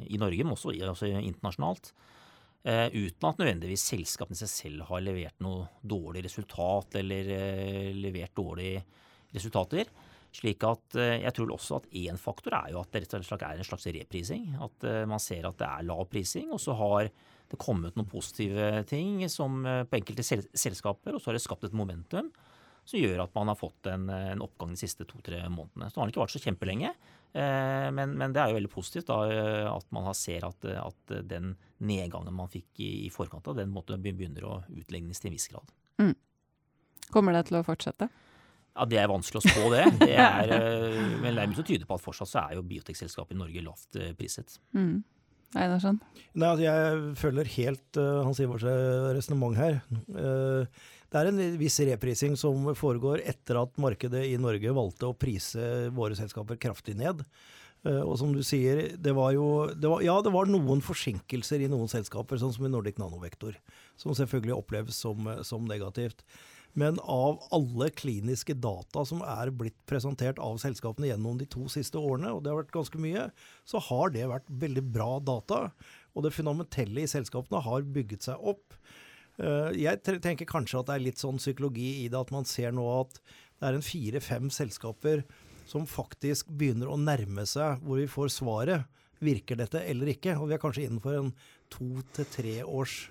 [0.08, 1.92] i Norge, men også, også internasjonalt.
[2.62, 8.36] Uh, uten at nødvendigvis selskapene seg selv har levert noe dårlig resultat eller uh, levert
[8.38, 8.84] dårlige
[9.34, 9.90] resultater.
[10.32, 13.26] Slik at uh, jeg tror også at én faktor er jo at det rett og
[13.26, 14.46] slett er en slags reprising.
[14.62, 17.10] At man ser at det er lav prising, og så har
[17.50, 21.66] det kommet noen positive ting som på enkelte sel selskaper, og så har det skapt
[21.66, 22.30] et momentum
[22.84, 25.88] som gjør at man har fått en, en oppgang de siste to-tre månedene.
[25.88, 29.08] Så det har ikke vært så kjempelenge, eh, men, men, det er jo veldig positivt
[29.08, 33.56] da, eh, at man ser at, at, den nedgangen man fikk i, i forkant av
[33.58, 35.72] den måtte begynner å utlignes til en viss grad.
[36.02, 36.12] Mm.
[37.12, 38.10] Kommer det til å fortsette?
[38.72, 39.84] Ja, Det er vanskelig å spå, det.
[40.00, 42.68] det er, eh, men det er mye som tyder på at fortsatt så er jo
[42.68, 44.56] biotekselskapet i Norge lavt eh, priset.
[44.76, 45.02] Mm.
[45.52, 45.98] Einarsson?
[46.32, 48.64] Nei, altså jeg følger helt uh, Hans Ivars
[49.12, 49.82] resonnement her.
[50.08, 50.64] Uh,
[51.12, 55.90] det er en viss reprising som foregår etter at markedet i Norge valgte å prise
[55.92, 57.20] våre selskaper kraftig ned.
[57.82, 61.64] Uh, og som du sier, det var jo det var, Ja, det var noen forsinkelser
[61.64, 63.58] i noen selskaper, sånn som i Nordic Nanovektor,
[64.00, 66.24] som selvfølgelig oppleves som, som negativt.
[66.78, 72.00] Men av alle kliniske data som er blitt presentert av selskapene gjennom de to siste
[72.00, 73.26] årene, og det har vært ganske mye,
[73.68, 75.66] så har det vært veldig bra data.
[76.16, 78.78] Og det fundamentelle i selskapene har bygget seg opp.
[79.38, 82.74] Eh, jeg tenker kanskje at det er litt sånn psykologi i det at man ser
[82.74, 85.22] nå at det er en fire-fem selskaper
[85.70, 88.88] som faktisk begynner å nærme seg hvor vi får svaret.
[89.22, 90.34] Virker dette eller ikke?
[90.34, 91.34] Og vi er kanskje innenfor en
[91.70, 93.04] to til tre års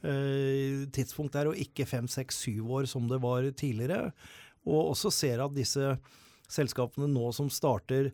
[0.00, 4.14] Eh, tidspunkt der, og ikke fem, seks, syv år som det var tidligere.
[4.64, 5.96] Og også ser at disse
[6.50, 8.08] selskapene nå som starter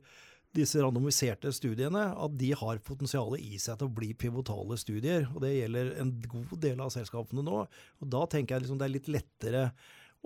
[0.57, 5.29] disse randomiserte studiene, at de har potensialet i seg til å bli pivotale studier.
[5.35, 7.63] og Det gjelder en god del av selskapene nå.
[7.67, 9.63] og Da tenker jeg liksom det er litt lettere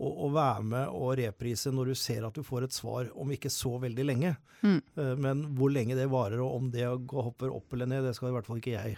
[0.00, 3.30] å, å, være med og reprise når du ser at du får et svar om
[3.34, 4.34] ikke så veldig lenge.
[4.62, 4.78] Mm.
[4.78, 8.30] Eh, men hvor lenge det varer og om det hopper opp eller ned, det skal
[8.30, 8.96] i hvert fall ikke jeg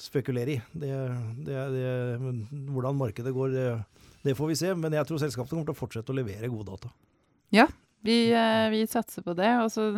[0.00, 0.60] spekulere i.
[0.76, 0.92] Det,
[1.46, 1.90] det, det,
[2.68, 3.56] hvordan markedet går,
[4.22, 4.74] det, får vi se.
[4.76, 6.92] Men jeg tror selskapet kommer til å fortsette å levere gode data.
[7.54, 7.68] Ja,
[8.06, 9.50] vi, eh, vi satser på det.
[9.64, 9.88] Og så,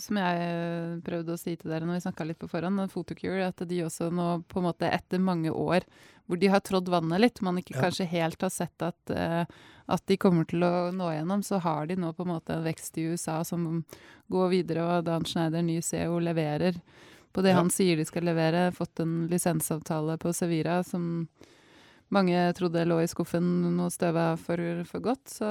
[0.00, 3.62] som jeg prøvde å si til dere når vi snakka litt på forhånd, Photocure, at
[3.68, 5.86] de også nå på en måte etter mange år
[6.30, 7.82] hvor de har trådd vannet litt, man ikke ja.
[7.82, 9.42] kanskje helt har sett at, uh,
[9.90, 12.62] at de kommer til å nå gjennom, så har de nå på en måte en
[12.64, 13.82] vekst i USA som
[14.32, 16.78] går videre, og Dan Schneider, ny CEO, leverer
[17.32, 17.58] på det ja.
[17.58, 18.70] han sier de skal levere.
[18.76, 21.26] Fått en lisensavtale på Sevira som
[22.12, 25.32] mange trodde lå i skuffen og støva for, for godt.
[25.32, 25.48] Så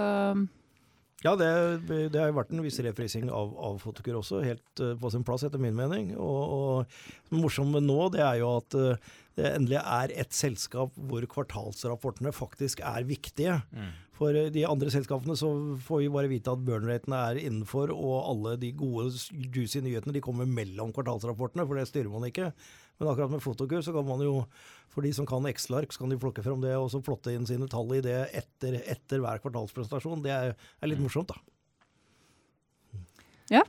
[1.22, 1.50] ja, det,
[1.88, 5.46] det, har vært en viss refrising av, av Fotokur også, helt uh, på sin plass
[5.46, 6.14] etter min mening.
[6.18, 11.26] Og, og morsomme nå det er jo at uh, det endelig er et selskap hvor
[11.30, 13.60] kvartalsrapportene faktisk er viktige.
[13.72, 13.92] Mm.
[14.22, 15.50] For eh, de andre selskapene så
[15.86, 20.24] får vi bare vite at burn-ratene er innenfor, og alle de gode, juicy nyhetene de
[20.24, 22.52] kommer mellom kvartalsrapportene, for det styrer man ikke.
[23.02, 24.36] Men akkurat med Fotokur så kan man jo,
[24.94, 27.48] for de som kan Excel-ark, så kan de plukke frem det og så plotte inn
[27.50, 30.22] sine tall i det etter, etter hver kvartalspresentasjon.
[30.22, 31.08] Det er, er litt mm.
[31.08, 31.42] morsomt, da.
[33.50, 33.64] Ja,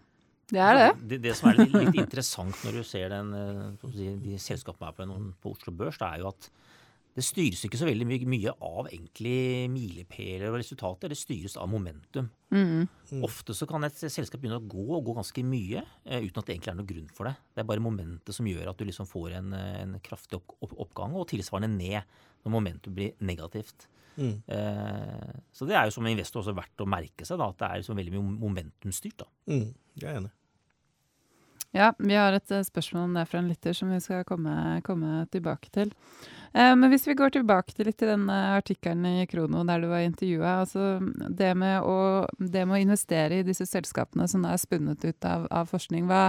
[0.52, 0.90] det er det.
[1.08, 3.32] Det, det som er litt, litt, interessant når du ser den,
[3.80, 5.08] de, de selskapene her på,
[5.40, 6.50] på Oslo Børs, det er jo at
[7.12, 11.12] det styres ikke så veldig mye, mye av egentlig milepæler og resultater.
[11.12, 12.30] Det styres av momentum.
[12.52, 12.86] Mm.
[13.10, 13.24] Mm.
[13.26, 16.48] Ofte så kan et selskap begynne å gå, og gå ganske mye, eh, uten at
[16.48, 17.34] det egentlig er noen grunn for det.
[17.52, 20.76] Det er bare momentet som gjør at du liksom får en, en kraftig opp, opp,
[20.86, 22.00] oppgang, og tilsvarende ned
[22.42, 23.88] når momentum blir negativt.
[24.16, 24.42] Mm.
[24.46, 27.68] Eh, så det er jo som investor også verdt å merke seg, da, at det
[27.68, 29.24] er liksom veldig mye momentumstyrt.
[29.24, 29.28] da.
[29.52, 29.68] Mm.
[30.00, 30.32] Jeg er enig.
[31.72, 34.54] Ja, vi har et eh, spørsmål om det fra en lytter som vi skal komme,
[34.84, 35.92] komme tilbake til.
[36.52, 39.88] Eh, men hvis vi går tilbake til litt til denne artikkelen i Krono der du
[39.92, 40.58] var intervjua.
[40.64, 40.98] Altså
[41.28, 45.48] det, med å, det med å investere i disse selskapene som er spunnet ut av,
[45.50, 46.28] av forskning, hva,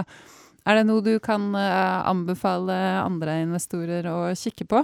[0.64, 4.80] er det noe du kan uh, anbefale andre investorer å kikke på?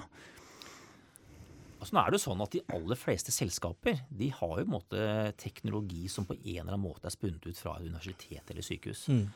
[1.81, 5.05] Altså, nå er det sånn at De aller fleste selskaper de har jo en måte
[5.41, 9.07] teknologi som på en eller annen måte er spunnet ut fra et universitet eller sykehus.
[9.09, 9.31] Mm.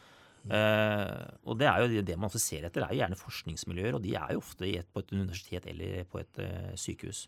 [0.44, 4.12] Uh, og det er jo det man ser etter, er jo gjerne forskningsmiljøer, og de
[4.18, 7.24] er jo ofte et, på et universitet eller på et uh, sykehus.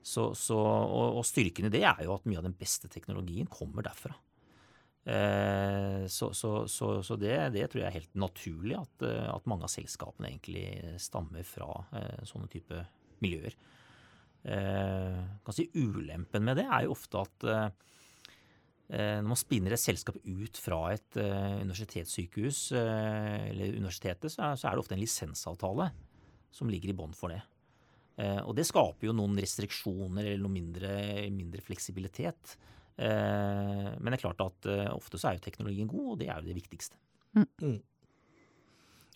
[0.00, 3.50] Så, så, og, og, styrken i det er jo at mye av den beste teknologien
[3.52, 4.14] kommer derfra.
[5.08, 10.30] Uh, så, så det, det, tror jeg er helt naturlig at, at, mange av selskapene
[10.30, 11.68] egentlig stammer fra
[12.28, 12.80] sånne type
[13.24, 13.56] miljøer.
[14.46, 17.97] kan si Ulempen med det er jo ofte at Eh,
[18.88, 24.70] når man spinner et selskap ut fra et uh, universitetssykehus uh, eller universitetet, så er,
[24.70, 25.90] det ofte en lisensavtale
[26.54, 27.42] som ligger i bånn for det.
[28.18, 30.88] Og det skaper jo noen restriksjoner eller noe mindre,
[31.30, 32.56] mindre fleksibilitet.
[32.98, 36.48] men det er klart at ofte så er jo teknologien god, og det er jo
[36.48, 36.98] det viktigste.
[37.36, 37.46] Mm.
[37.62, 37.76] mm.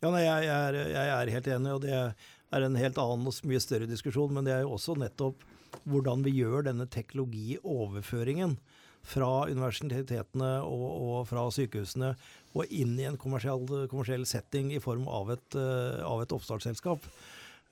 [0.03, 3.37] Ja, nei, jeg, er, jeg, er, helt enig, og det er en helt annen og
[3.47, 4.33] mye større diskusjon.
[4.35, 5.45] Men det er jo også nettopp
[5.87, 8.57] hvordan vi gjør denne teknologioverføringen
[9.03, 12.13] fra universitetene og, og, fra sykehusene
[12.55, 17.07] og inn i en kommersiell, kommersiell setting i form av et, uh, av et oppstartsselskap.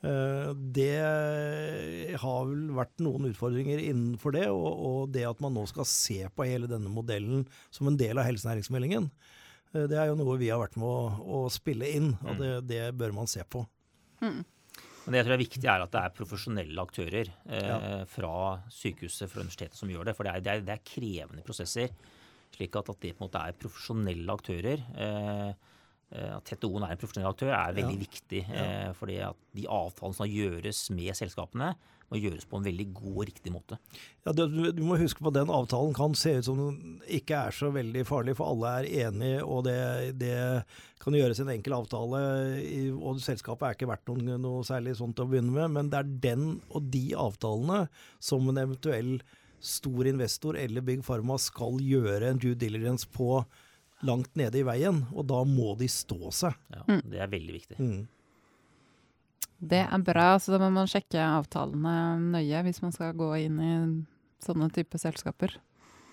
[0.01, 0.97] Uh, det
[2.22, 6.22] har vel vært noen utfordringer innenfor det, og, og, det at man nå skal se
[6.35, 9.11] på hele denne modellen som en del av helsenæringsmeldingen,
[9.76, 12.55] uh, det er jo noe vi har vært med å, å spille inn, og det,
[12.72, 13.66] det, bør man se på.
[14.24, 14.43] Mm.
[15.05, 17.78] Men det jeg tror er viktig, er at det er profesjonelle aktører eh, ja.
[18.11, 18.32] fra
[18.74, 20.16] sykehuset, fra universitetet, som gjør det.
[20.18, 21.94] For det er, det er, det er krevende prosesser.
[22.55, 24.84] Slik at, at, det på en måte er profesjonelle aktører.
[25.07, 25.51] Eh,
[26.11, 28.05] eh at TTO-en er en profesjonell aktør, er veldig ja.
[28.05, 28.42] viktig.
[28.61, 31.72] Eh, fordi at de avtalene som gjøres med selskapene,
[32.11, 33.78] må gjøres på en veldig god og riktig måte.
[34.26, 37.38] Ja, du, du, må huske på at den avtalen kan se ut som den ikke
[37.46, 39.78] er så veldig farlig, for alle er enige, og det,
[40.20, 40.34] det
[41.02, 42.22] kan gjøres en enkel avtale.
[42.98, 46.14] Og selskapet er ikke verdt noe, noe særlig sånt å begynne med, men det er
[46.28, 47.84] den og de avtalene
[48.18, 49.18] som en eventuell
[49.61, 53.42] stor investor eller Big Pharma skal gjøre en due diligence på
[54.08, 56.56] langt nede i veien, og da må de stå seg.
[56.72, 57.76] Ja, Det er veldig viktig.
[57.78, 58.00] Mm.
[59.61, 63.58] Det er bra, så da må man sjekke avtalene nøye hvis man skal gå inn
[63.61, 63.72] i
[64.40, 65.58] sånne type selskaper.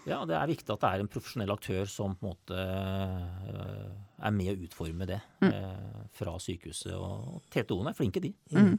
[0.08, 3.88] Ja, det er viktig at det er en profesjonell aktør som på en måte øh,
[4.24, 5.50] er med å utforme det mm.
[5.50, 6.94] Eh, fra sykehuset.
[6.96, 8.32] Og TTO-ene er flinke, de.
[8.56, 8.78] Mm.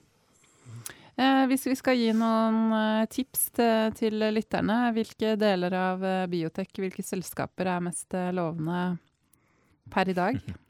[1.19, 6.73] Eh, hvis vi skal gi noen eh, tips til, til, lytterne, hvilke deler av biotek,
[6.81, 8.81] hvilke selskaper er mest lovende
[9.93, 10.41] per i dag?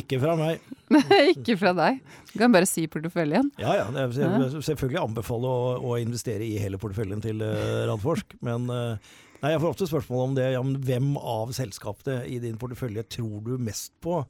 [0.00, 0.62] ikke fra meg.
[1.34, 2.00] ikke fra deg?
[2.32, 3.50] Du kan bare si porteføljen.
[3.60, 3.84] Ja, ja.
[3.96, 8.36] Jeg vil selvfølgelig anbefale å, å, investere i hele porteføljen til uh, Radforsk.
[8.46, 10.48] Men uh, nei, jeg får ofte spørsmål om det.
[10.56, 14.22] Ja, hvem av selskapene i din portefølje tror du mest på?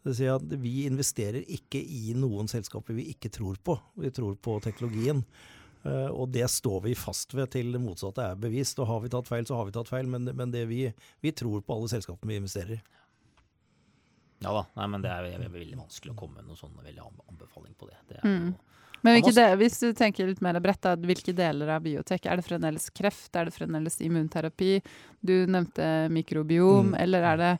[0.00, 3.76] Det vil si at Vi investerer ikke i noen selskaper vi ikke tror på.
[4.00, 5.24] Vi tror på teknologien.
[5.80, 8.80] Uh, og det står vi fast ved til det motsatte er bevist.
[8.80, 10.08] Og har vi tatt feil, så har vi tatt feil.
[10.08, 10.86] Men, men vi,
[11.20, 12.82] vi, tror på alle selskapene vi investerer i.
[14.40, 17.02] Ja da, Nei, men det er, er, veldig vanskelig å komme med noen sånn veldig
[17.28, 17.98] anbefaling på det.
[18.08, 18.46] det mm.
[19.04, 22.24] men del, hvis du tenker litt mer bredt, da, hvilke deler av biotek?
[22.24, 24.78] Er det fremdeles kreft, er det fremdeles immunterapi?
[25.20, 26.98] Du nevnte mikrobiom, mm.
[27.04, 27.52] eller er det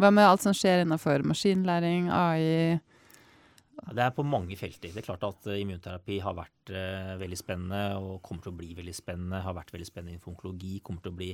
[0.00, 2.78] Hva med alt som skjer innenfor maskinlæring, AI?
[3.90, 4.92] Det er på mange felter.
[4.92, 8.70] Det er klart at immunterapi har vært uh, veldig spennende og kommer til å bli
[8.78, 9.42] veldig spennende.
[9.44, 11.30] Har vært veldig spennende innenfor onkologi, kommer til å bli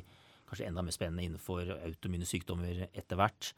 [0.47, 3.51] kanskje enda mer spennende innenfor autoimmune sykdommer etter hvert.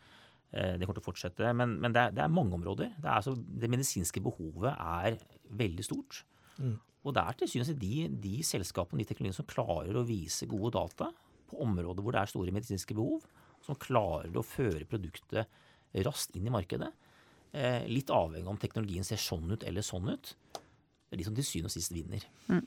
[0.53, 1.53] Eh, det kommer til å fortsette.
[1.57, 2.92] Men, men det, er, det, er, mange områder.
[2.96, 5.18] Det, er altså, det, medisinske behovet er
[5.61, 6.22] veldig stort.
[6.57, 6.76] Mm.
[7.07, 10.49] Og det er til syvende og de, de selskapene de teknologiene som klarer å vise
[10.51, 11.11] gode data
[11.49, 13.24] på områder hvor det er store medisinske behov,
[13.64, 15.49] som klarer å føre produktet
[16.05, 16.90] raskt inn i markedet.
[17.57, 20.34] Eh, litt avhengig om teknologien ser sånn ut eller sånn ut.
[20.53, 22.24] Det er de som til syvende og sist vinner.
[22.51, 22.64] Mm.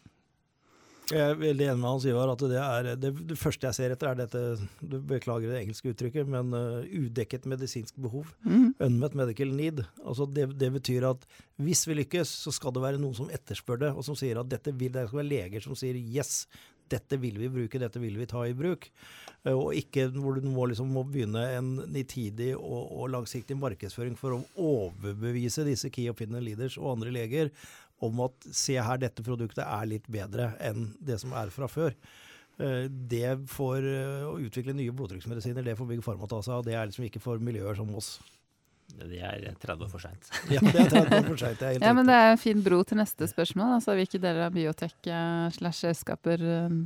[1.11, 3.93] Jeg er veldig enig med Hans Ivar at det, er, det, det, første jeg ser
[3.95, 4.41] etter, er dette
[4.79, 8.29] du Beklager det engelske uttrykket, men uh, udekket medisinsk behov.
[8.45, 8.71] Mm.
[8.87, 9.83] Unmet medical need.
[10.05, 11.25] Altså det, det, betyr at
[11.61, 14.51] hvis vi lykkes, så skal det være noen som etterspør det, og som sier at
[14.51, 16.45] dette vil Det skal være leger som sier yes,
[16.91, 18.87] dette vil vi bruke, dette vil vi ta i bruk.
[19.43, 24.15] Uh, og ikke hvor du må, liksom, må begynne en nitidig og, og langsiktig markedsføring
[24.19, 27.51] for å overbevise disse key opinion leaders og andre leger
[28.01, 31.95] om at se her, dette produktet er litt bedre enn det som er fra før.
[32.61, 36.65] Eh, det for eh, å utvikle nye blodtrykksmedisiner, det får Big Pharma ta seg av.
[36.67, 38.15] Det er liksom ikke for miljøer som oss.
[38.91, 40.27] Det er 30 år for seint.
[40.51, 41.63] ja, det er 30 år for seint.
[41.79, 43.77] Ja, men det er en fin bro til neste spørsmål.
[43.77, 46.43] Altså, hvilke deler av biotek eh, slash selskaper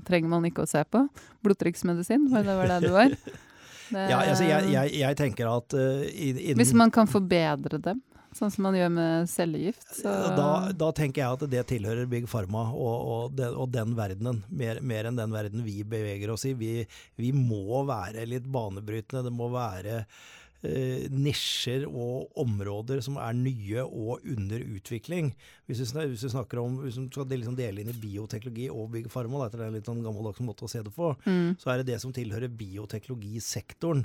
[0.07, 1.07] trenger man ikke å se på?
[1.45, 3.17] Blodtrykksmedisin, var det var det du var?
[3.85, 7.99] Det, ja, altså, jeg, jeg, jeg, tenker at uh, innen Hvis man kan forbedre dem?
[8.35, 10.01] Sånn som man gjør med cellegift.
[10.03, 14.41] Da, da, tenker jeg at det tilhører Big Pharma og, og, den, og den verdenen,
[14.51, 16.51] mer, mer, enn den verden vi beveger oss i.
[16.59, 16.71] Vi,
[17.15, 19.23] vi må være litt banebrytende.
[19.29, 25.29] Det må være eh, nisjer og områder som er nye og under utvikling.
[25.69, 28.89] Hvis vi, hvis vi snakker om, hvis vi skal liksom dele inn i bioteknologi og
[28.97, 31.55] Big Pharma, det er en litt sånn gammeldags måte å se det på, mm.
[31.61, 34.03] så er det det som tilhører bioteknologisektoren.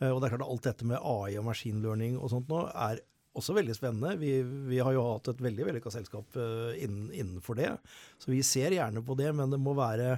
[0.00, 2.48] Uh, og det er klart at Alt dette med AI og machine learning og sånt
[2.52, 3.04] nå er
[3.36, 4.16] også veldig spennende.
[4.20, 4.32] Vi,
[4.70, 7.70] vi, har jo hatt et veldig vellykka selskap uh, innen, innenfor det.
[8.22, 10.16] Så vi ser gjerne på det, men det må være,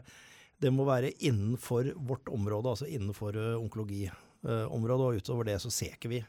[0.62, 4.18] det må være innenfor vårt område, altså innenfor uh, onkologiområdet.
[4.48, 6.24] Uh, og utover det så ser ikke vi.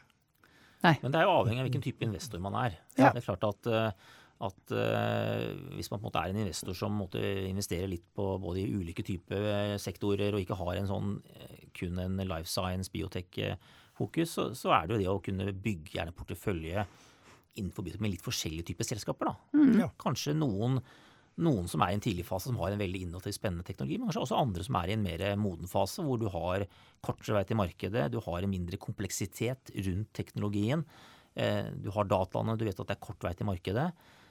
[0.84, 0.96] Nei.
[1.02, 2.80] Men det er jo avhengig av hvilken type investor man er.
[2.96, 3.12] Ja.
[3.12, 3.66] Det er klart at,
[4.40, 4.70] at
[5.76, 8.78] hvis man på en måte er en investor som måtte investere litt på både i
[8.80, 11.10] ulike typer sektorer, og ikke har en sånn
[11.76, 13.36] kun en life science, biotech
[14.00, 16.86] fokus, så, så, er det jo det å kunne bygge gjerne portefølje
[17.60, 19.30] innenfor med litt forskjellige typer selskaper.
[19.30, 19.58] da.
[19.58, 19.78] Mm.
[19.82, 19.88] Ja.
[20.00, 20.78] Kanskje noen,
[21.42, 24.08] noen, som er i en tidlig fase som har en veldig innovativ, spennende teknologi, men
[24.08, 26.66] kanskje også andre som er i en mer moden fase, hvor du har
[27.04, 30.86] kortere vei til markedet, du har en mindre kompleksitet rundt teknologien.
[31.34, 33.90] Eh, du har dataene, du vet at det er kort vei til markedet.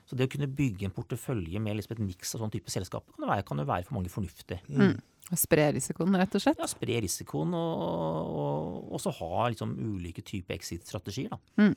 [0.10, 3.14] Så det å kunne bygge en portefølje med liksom et miks av sånn type selskaper
[3.14, 4.58] kan jo være, kan det være for mange fornuftig.
[4.74, 4.96] Mm.
[5.38, 6.58] Spre risikoen, rett og slett?
[6.58, 11.36] Ja, spre risikoen, og, og, så ha liksom ulike typer exit-strategier.
[11.62, 11.76] Mm.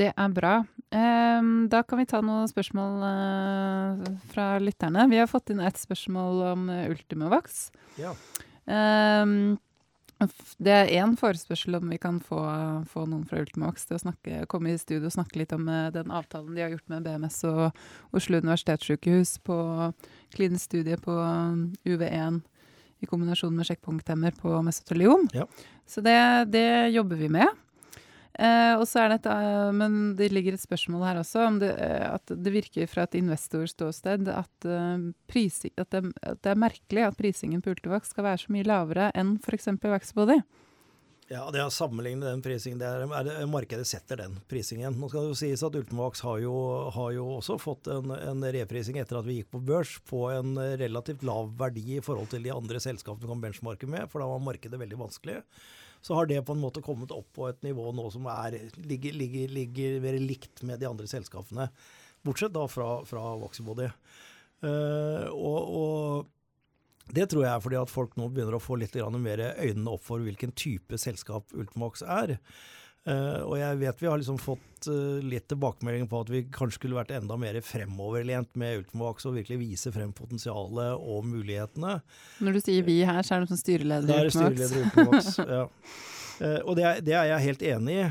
[0.00, 0.54] Det er bra.
[0.88, 5.04] Um, da kan vi ta noen spørsmål uh, fra lytterne.
[5.12, 7.66] Vi har fått inn et spørsmål om Ultimavax.
[7.68, 8.00] Ultimovax.
[8.00, 8.16] Ja.
[8.64, 9.58] Um,
[10.62, 12.40] det er én forespørsel om vi kan få,
[12.90, 15.90] få noen fra Ultimax til å snakke, komme i studio og snakke litt om uh,
[15.94, 19.58] den avtalen de har gjort med BMS og Oslo universitetssykehus på
[20.34, 21.16] klinisk studie på
[21.86, 22.42] UV1
[23.02, 25.26] i kombinasjon med sjekkpunkthemmer på mesoteliom.
[25.34, 25.48] Ja.
[25.88, 26.18] Så det,
[26.54, 27.61] det jobber vi med.
[28.32, 31.58] Eh, og så er det et, uh, men det ligger et spørsmål her også om
[31.60, 36.54] det, uh, at det virker fra et investorståsted at, uh, prising, at, det, at, det,
[36.54, 39.68] er merkelig at prisingen på Ultivax skal være så mye lavere enn f.eks.
[39.84, 40.38] Waxbody.
[41.28, 44.96] Ja, det å sammenligne den prisingen, det er, det, markedet setter den prisingen.
[45.00, 46.40] Nå skal det jo sies at Ultimax har
[46.96, 50.56] har jo også fått en, en, reprising etter at vi gikk på børs, på en
[50.80, 54.28] relativt lav verdi i forhold til de andre selskapene vi kan benchmarke med, for da
[54.32, 55.40] var markedet veldig vanskelig
[56.02, 59.14] så har det på en måte kommet opp på et nivå nå som er, ligger,
[59.14, 61.68] ligger, ligger mer likt med de andre selskapene.
[62.26, 63.88] Bortsett da fra, fra Voxybody.
[64.62, 66.30] Uh, og, og,
[67.14, 70.04] det tror jeg er fordi at folk nå begynner å få litt mer øynene opp
[70.06, 72.36] for hvilken type selskap Ultimax er.
[73.02, 76.78] Uh, og jeg vet vi har liksom fått uh, litt tilbakemeldinger på at vi kanskje
[76.78, 81.96] skulle vært enda mer fremoverlent med Ultimovax og virkelig vise frem potensialet og mulighetene.
[82.38, 84.38] Når du sier vi her, så er det som styreleder i Ultimovax?
[84.38, 85.64] Det er styreleder i Ultimovax, ja.
[86.40, 88.04] Uh, og det er, det er, jeg helt enig i.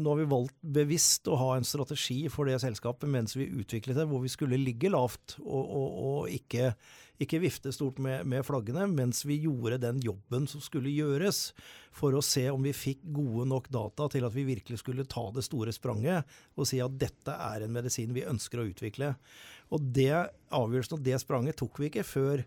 [0.00, 3.98] nå har vi valgt bevisst å ha en strategi for det selskapet mens vi utviklet
[3.98, 6.74] det, hvor vi skulle ligge lavt og, og, og ikke
[7.22, 11.52] ikke vifte stort med, med, flaggene, mens vi gjorde den jobben som skulle gjøres
[11.94, 15.28] for å se om vi fikk gode nok data til at vi virkelig skulle ta
[15.34, 16.26] det store spranget
[16.58, 19.14] og si at dette er en medisin vi ønsker å utvikle.
[19.70, 20.10] Og det
[20.54, 22.42] avgjørelsen og det spranget tok vi ikke før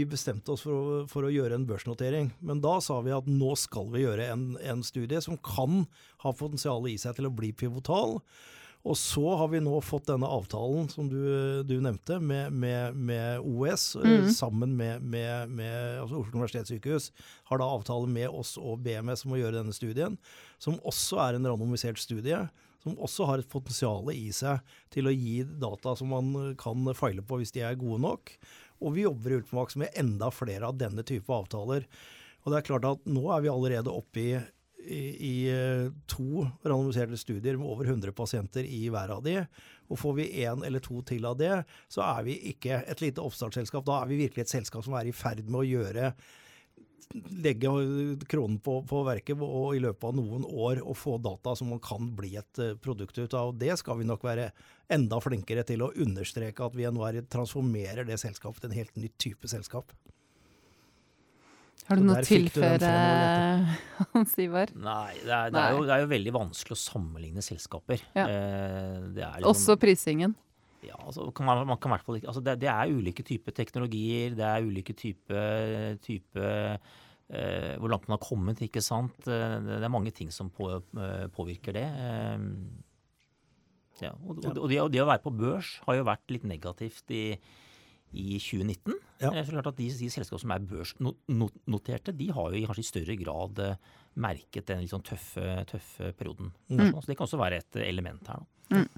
[0.00, 2.32] vi bestemte oss for å, for å, gjøre en børsnotering.
[2.44, 5.84] Men da sa vi at nå skal vi gjøre en, en studie som kan
[6.24, 8.18] ha potensial i seg til å bli pivotal.
[8.88, 11.20] Og så har vi nå fått denne avtalen som du,
[11.68, 14.30] du nevnte, med, med, med OS eh, mm.
[14.32, 15.52] sammen med, med
[16.00, 17.10] altså Oslo universitetssykehus.
[17.52, 20.16] Har da avtale med oss og BMS om å gjøre denne studien,
[20.56, 22.40] som også er en randomisert studie.
[22.80, 27.20] Som også har et potensial i seg til å gi data som man kan feile
[27.20, 28.32] på hvis de er gode nok.
[28.80, 31.86] Og vi jobber i Ultimax med enda flere av denne type avtaler.
[32.44, 34.32] Og det er klart at nå er vi allerede oppe i
[34.84, 39.36] i, i eh, to randomiserte studier med over 100 pasienter i hver av de.
[39.90, 41.52] Og får vi én eller to til av det,
[41.90, 43.84] så er vi ikke et lite oppstartsselskap.
[43.86, 46.12] Da er vi virkelig et selskap som er i ferd med å gjøre
[47.42, 47.70] legge
[48.30, 51.82] kronen på, på, verket og i løpet av noen år å få data som man
[51.82, 53.52] kan bli et eh, produkt ut av.
[53.52, 54.50] Og Det skal vi nok være
[54.90, 58.96] enda flinkere til å understreke at vi nå er, transformerer det selskapet til en helt
[59.00, 59.94] ny type selskap.
[61.88, 62.90] Har du noe å tilføre,
[64.12, 64.70] Hans Ivar?
[64.78, 68.04] Nei, det er, det, er jo, det er, jo, veldig vanskelig å sammenligne selskaper.
[68.14, 68.28] Ja.
[68.28, 70.36] Eh, liksom, Også prisingen?
[70.86, 74.66] Ja, altså, man, man kan hvert altså det, det, er ulike typer teknologier, det er
[74.66, 76.44] ulike typer type,
[77.30, 79.18] eh, Hvor langt man har kommet, ikke sant.
[79.26, 81.86] Eh, det, er mange ting som på, eh, påvirker det.
[81.86, 82.46] Eh,
[84.00, 86.46] ja, og, og, og, det, og, det, å være på børs har jo vært litt
[86.48, 87.24] negativt i
[88.10, 88.96] i 2019.
[89.20, 89.30] Ja.
[89.30, 92.88] Eh, klart at de, de selskapene som er børsnoterte, de har jo i kanskje i
[92.88, 93.60] større grad
[94.18, 96.50] merket den litt sånn tøffe, tøffe perioden.
[96.72, 96.90] Mm.
[96.96, 98.42] Så det kan også være et element her.
[98.74, 98.88] Mm.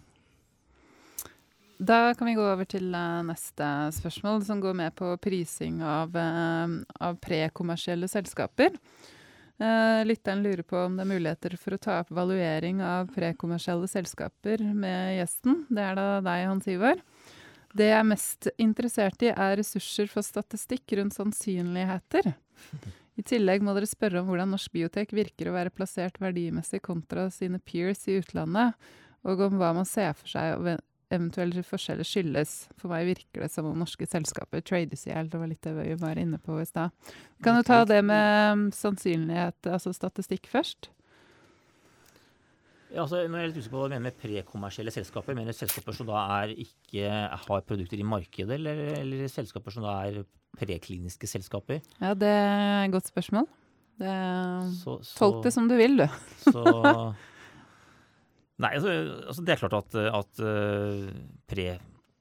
[1.78, 3.66] Da kan vi gå over til uh, neste
[3.96, 8.76] spørsmål, som går med på prising av, uh, av prekommersielle selskaper.
[9.62, 13.88] Uh, lytteren lurer på om det er muligheter for å ta opp valuering av prekommersielle
[13.90, 15.64] selskaper med gjesten.
[15.70, 17.02] Det er da deg, Hans Ivar.
[17.72, 22.34] Det jeg er mest interessert i, er ressurser for statistikk rundt sannsynligheter.
[23.16, 27.28] I tillegg må dere spørre om hvordan norsk biotek virker å være plassert verdimessig kontra
[27.32, 28.76] sine peers i utlandet,
[29.24, 30.56] og om hva man ser for seg
[31.12, 32.54] eventuelle forskjeller skyldes.
[32.80, 35.30] For meg virker det som om norske selskaper trades i hjel.
[35.32, 36.94] Det var litt det vi var inne på i stad.
[37.44, 40.90] Kan du ta det med sannsynlighet, altså statistikk, først.
[42.92, 45.36] Ja, altså, nå er jeg litt usikker på hva du mener med prekommersielle selskaper.
[45.36, 47.08] Mener du selskaper som da er ikke
[47.46, 50.22] har produkter i markedet, eller, eller selskaper som da er
[50.60, 51.80] prekliniske selskaper?
[52.02, 53.48] Ja, det er et godt spørsmål.
[54.02, 54.12] Det,
[54.82, 56.06] så, så, tolk det som du vil, du.
[56.44, 56.64] så,
[58.62, 58.92] nei, altså,
[59.28, 61.08] altså, det er klart at, at uh,
[61.50, 61.66] pre,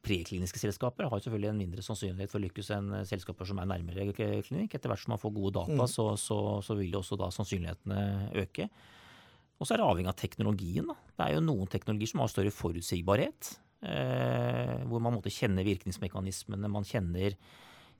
[0.01, 4.07] prekliniske selskaper har selvfølgelig en mindre sannsynlighet for å lykkes enn selskaper som er nærmere
[4.15, 4.73] klinikk.
[4.73, 5.91] Etter hvert som man får gode data, mm.
[5.91, 8.01] så, så, så, vil også da sannsynlighetene
[8.41, 8.67] øke.
[9.61, 10.87] Og så er det avhengig av teknologien.
[10.89, 10.97] Da.
[11.19, 13.51] Det er jo noen teknologier som har større forutsigbarhet.
[13.81, 17.37] Eh, hvor man måtte kjenne virkningsmekanismene, man kjenner,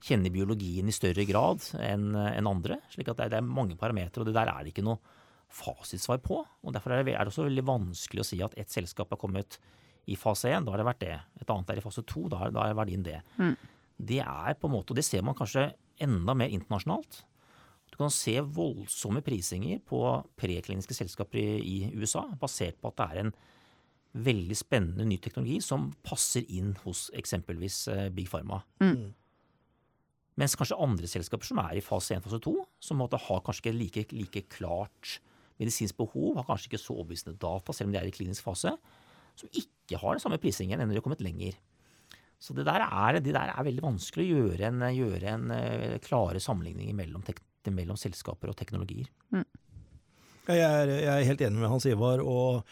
[0.02, 2.78] kjenner, biologien i større grad enn en andre.
[2.90, 4.98] slik at det det er mange parametere, og det der er det ikke noe
[5.52, 6.40] fasitsvar på.
[6.42, 9.20] og Derfor er det, er det også veldig vanskelig å si at ett selskap har
[9.20, 9.58] kommet
[10.10, 11.18] i fase 1, da har det vært det.
[11.42, 13.20] Et annet er i fase 2, da, da er verdien det.
[13.38, 13.54] Mm.
[14.02, 15.68] Det er på en måte, og det ser man kanskje
[16.02, 17.22] enda mer internasjonalt.
[17.92, 20.00] Du kan se voldsomme prisinger på
[20.40, 23.34] prekliniske selskaper i, i, USA, basert på at det er en
[24.12, 28.62] veldig spennende ny teknologi som passer inn hos eksempelvis eh, Big Pharma.
[28.82, 29.12] Mm.
[30.40, 33.66] Mens kanskje andre selskaper som er i fase 1 fase 2, som måtte ha kanskje
[33.66, 35.18] ikke like, like klart
[35.62, 38.74] medisinsk behov, har kanskje ikke så overbevisende data, selv om de er i klinisk fase,
[39.38, 41.56] som ikke har den samme prisingen enn de har kommet lenger.
[42.42, 45.98] Så det der er, det der er veldig vanskelig å gjøre en, gjøre en uh,
[46.02, 47.22] klare sammenligninger mellom,
[47.70, 49.06] mellom, selskaper og teknologier.
[49.30, 49.46] Mm.
[50.48, 52.24] Jeg, er, jeg, er, helt enig med Hans Ivar.
[52.26, 52.66] og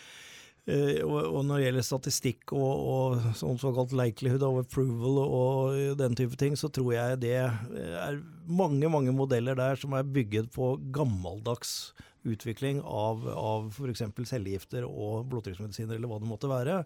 [0.68, 5.78] Eh, og, og, når det gjelder statistikk og, og sånn såkalt likelihood of approval og
[5.99, 8.20] den type ting, så tror jeg det er
[8.51, 11.95] mange mange modeller der som er bygget på gammeldags
[12.28, 14.04] utvikling av, av f.eks.
[14.28, 16.84] cellegifter og blodtrykksmedisiner, eller hva det måtte være.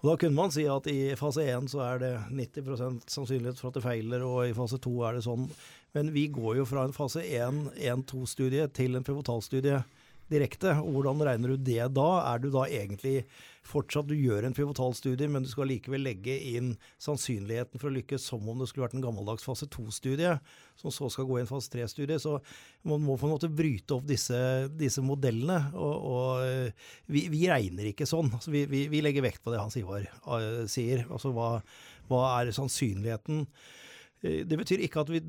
[0.00, 3.68] Og Da kunne man si at i fase 1 så er det 90 sannsynlighet for
[3.68, 5.48] at det feiler, og i fase 2 er det sånn.
[5.96, 9.82] Men vi går jo fra en fase 1-1-2-studie til en pivotalstudie
[10.30, 10.72] direkte.
[10.80, 12.08] og Hvordan regner du det da?
[12.30, 13.24] Er du da egentlig
[13.70, 16.72] fortsatt Du gjør en pivotalstudie, men du skal likevel legge inn
[17.02, 20.32] sannsynligheten for å lykkes som om det skulle vært en gammeldags fase 2-studie,
[20.80, 22.18] som så skal gå i en fase 3-studie.
[22.22, 22.38] Så
[22.88, 24.40] man må på en måte bryte opp disse,
[24.80, 25.60] disse modellene.
[25.76, 28.32] Og, og eh, vi, vi, regner ikke sånn.
[28.38, 31.04] Altså, vi, vi, vi, legger vekt på det Hans Ivar uh, sier.
[31.10, 31.52] Altså hva,
[32.10, 33.44] hva er sannsynligheten?
[34.24, 35.22] Eh, det betyr ikke at vi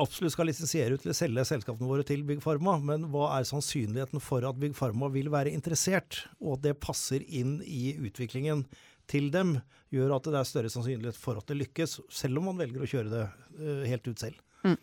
[0.00, 4.22] absolutt skal lisensiere ut eller selge selskapene våre til Big Pharma, men hva er sannsynligheten
[4.24, 8.64] for at Big Pharma vil være interessert, og at det passer inn i utviklingen
[9.10, 9.56] til dem,
[9.90, 12.90] gjør at det er større sannsynlighet for at det lykkes, selv om man velger å
[12.90, 14.38] kjøre det uh, helt ut selv.
[14.62, 14.78] Mm.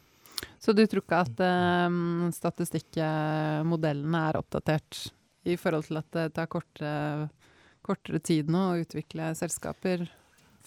[0.61, 1.41] Så du tror ikke at
[1.88, 5.07] um, statistikkmodellene er oppdatert
[5.47, 7.30] i forhold til at det tar kortere,
[7.86, 10.05] kortere tid nå å utvikle selskaper?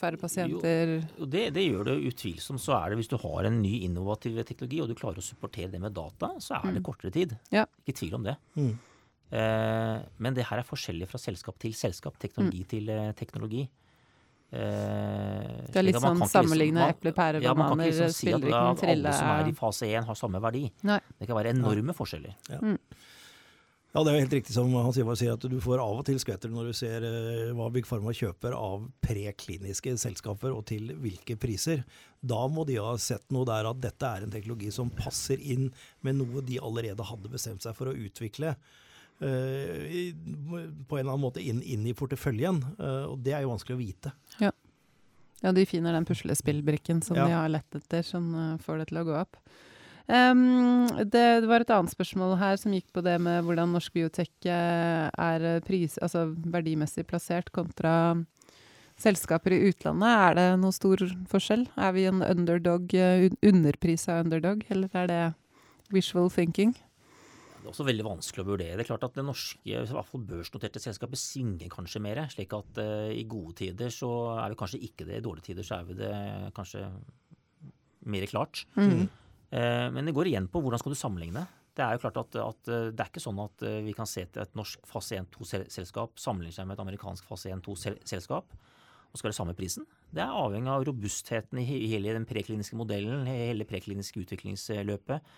[0.01, 0.95] Færre pasienter?
[1.19, 2.63] Jo, det, det, gjør det utvilsomt.
[2.63, 5.73] Så er det hvis du har en ny innovativ teknologi, og du klarer å supportere
[5.75, 6.87] det med data, så er det mm.
[6.87, 7.35] kortere tid.
[7.53, 7.67] Ja.
[7.85, 8.39] Ikke tvil om det.
[8.57, 8.73] Mm.
[9.31, 12.71] Eh, men det her er forskjellig fra selskap til selskap, teknologi mm.
[12.73, 13.67] til eh, teknologi.
[14.51, 18.83] Eh, det er litt sånn sammenligne liksom, epler, pærer, ja, bananer, liksom si at, at
[18.91, 20.65] Alle som er i fase 1 har samme verdi.
[20.89, 20.99] Nei.
[21.21, 22.35] Det kan være enorme forskjeller.
[22.51, 22.75] Ja.
[23.91, 26.05] Ja, det er jo helt riktig som Hans Ivar sier, at du får av og
[26.07, 30.93] til skvetter når du ser uh, hva Big Pharma kjøper av prekliniske selskaper, og til
[31.03, 31.83] hvilke priser.
[32.23, 35.73] Da må de ha sett noe der at dette er en teknologi som passer inn
[36.07, 38.55] med noe de allerede hadde bestemt seg for å utvikle.
[39.19, 39.83] Uh,
[40.87, 42.63] på en eller annen måte inn, inn i porteføljen.
[42.79, 44.15] Uh, og det er jo vanskelig å vite.
[44.39, 44.53] Ja,
[45.43, 47.27] ja de finner den puslespillbrikken som ja.
[47.27, 48.31] de har lett etter, som
[48.63, 49.43] får det til å gå opp.
[50.11, 51.13] Um, det,
[51.45, 55.07] det, var et annet spørsmål her som gikk på det med hvordan norsk biotek eh,
[55.07, 57.93] er pris, altså verdimessig plassert kontra
[59.01, 60.11] selskaper i utlandet.
[60.11, 61.67] Er det noen stor forskjell?
[61.79, 65.23] Er vi en underdog, eh, underprisa underdog, eller er det
[65.95, 66.75] visual thinking?
[67.61, 68.77] Det er også veldig vanskelig å vurdere.
[68.79, 72.25] Det er klart at Det norske, i hvert fall børsnoterte selskapet svinger kanskje mer.
[72.33, 75.63] Slik at uh, i gode tider så er vi kanskje ikke det, i dårlige tider
[75.63, 76.15] så er vi det
[76.57, 76.89] kanskje
[78.09, 78.65] mer klart.
[78.81, 79.11] Mm.
[79.51, 81.45] Eh, men det går igjen på hvordan skal du sammenligne.
[81.75, 84.09] Det er jo klart at, at eh, det er ikke sånn at eh, vi kan
[84.09, 88.55] se til et norsk fase 1-2-selskap sammenligner seg med et amerikansk fase 1-2-selskap
[89.11, 89.87] og skal ha samme prisen.
[90.15, 95.33] Det er avhengig av robustheten i hele den prekliniske modellen, hele prekliniske utviklingsløpet.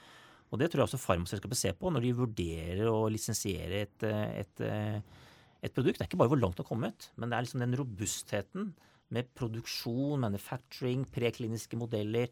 [0.52, 4.60] Og Det tror jeg også farmaselskapet ser på når de vurderer å lisensiere et, et,
[4.60, 5.96] et, produkt.
[5.96, 8.74] Det er ikke bare hvor langt det har kommet, men det er liksom den robustheten
[9.12, 12.28] med produksjon, manufacturing, prekliniske modeller,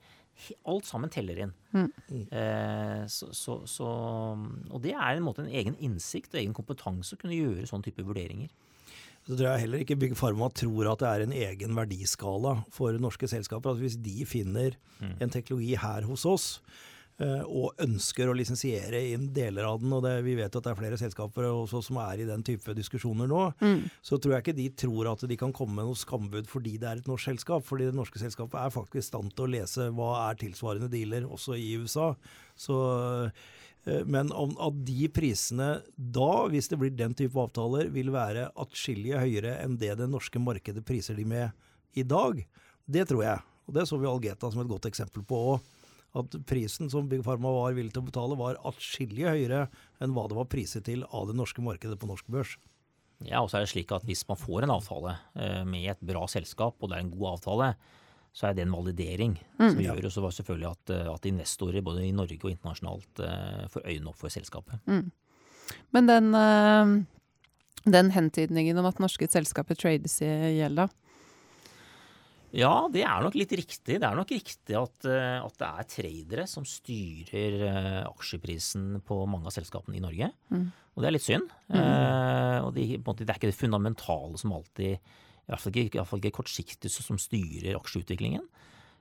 [0.70, 1.52] Alt sammen teller inn.
[1.76, 1.88] Mm.
[2.32, 3.88] Eh, så, så, så,
[4.70, 7.84] og det er en, måte, en egen innsikt og egen kompetanse å kunne gjøre sånn
[7.84, 8.48] type vurderinger.
[9.26, 12.96] Så tror jeg heller ikke Big Pharma tror at det er en egen verdiskala for
[13.02, 13.76] norske selskaper.
[13.76, 15.18] At hvis de finner mm.
[15.20, 16.46] en teknologi her hos oss,
[17.20, 20.78] og ønsker å lisensiere inn deler av den, og det, vi vet at det er
[20.78, 23.82] flere selskaper også som er i den type diskusjoner nå, mm.
[24.06, 26.88] så tror jeg ikke de tror at de kan komme med noe skambud fordi det
[26.88, 27.64] er et norsk selskap.
[27.66, 31.26] Fordi det norske selskapet er faktisk i stand til å lese hva er tilsvarende dealer
[31.28, 32.12] også i USA.
[32.58, 32.76] Så,
[33.84, 38.50] eh, men om at de prisene da, hvis det blir den type avtaler, vil være
[38.60, 41.50] atskillig høyere enn det det norske markedet priser de med
[41.98, 42.40] i dag,
[42.86, 43.44] det tror jeg.
[43.68, 45.76] Og det så vi Algeta som et godt eksempel på òg
[46.18, 49.66] at prisen som Big Pharma var villig til å betale, var atskillig høyere
[50.02, 52.56] enn hva det var priset til av det norske markedet på norsk børs.
[53.28, 56.00] Ja, og så er det slik at Hvis man får en avtale eh, med et
[56.00, 57.74] bra selskap, og det er en god avtale,
[58.32, 59.66] så er det en validering mm.
[59.66, 63.86] som gjør også selvfølgelig at, eh, at, investorer både i Norge og internasjonalt eh, får
[63.86, 64.80] øynene opp for selskapet.
[64.86, 65.10] Mm.
[65.94, 66.34] Men den,
[67.86, 71.09] den hentydningen om at norske selskaper trades i gjelda, da?
[72.56, 73.98] Ja, det er nok litt riktig.
[74.00, 79.20] Det er nok riktig at, eh, at det er tradere som styrer uh, aksjeprisen på
[79.30, 80.30] mange av selskapene i Norge.
[80.50, 80.64] Mm.
[80.96, 81.52] Og det er litt synd.
[81.70, 81.78] Mm.
[81.78, 85.96] Eh, og de, måte, det er ikke det fundamentale som alltid, i hvert fall ikke,
[85.96, 88.44] i hvert fall ikke kortsiktig, som styrer aksjeutviklingen.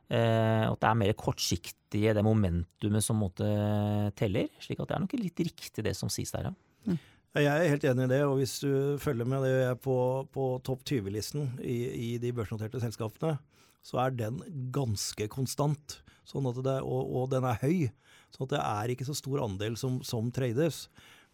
[0.10, 3.50] Eh, at det er mer kortsiktige, det momentumet som måtte
[4.18, 4.50] teller.
[4.62, 6.54] slik at det er nok litt riktig det som sies der, ja.
[6.90, 7.00] Mm.
[7.38, 9.96] Jeg er helt enig i det, og hvis du følger med det jeg er på,
[10.34, 13.36] på topp 20-listen i, i, de børsnoterte selskapene,
[13.86, 14.40] så er den
[14.74, 16.00] ganske konstant.
[16.26, 17.92] Sånn det, og, og, den er høy.
[18.34, 20.88] sånn det er ikke så stor andel som, som trades.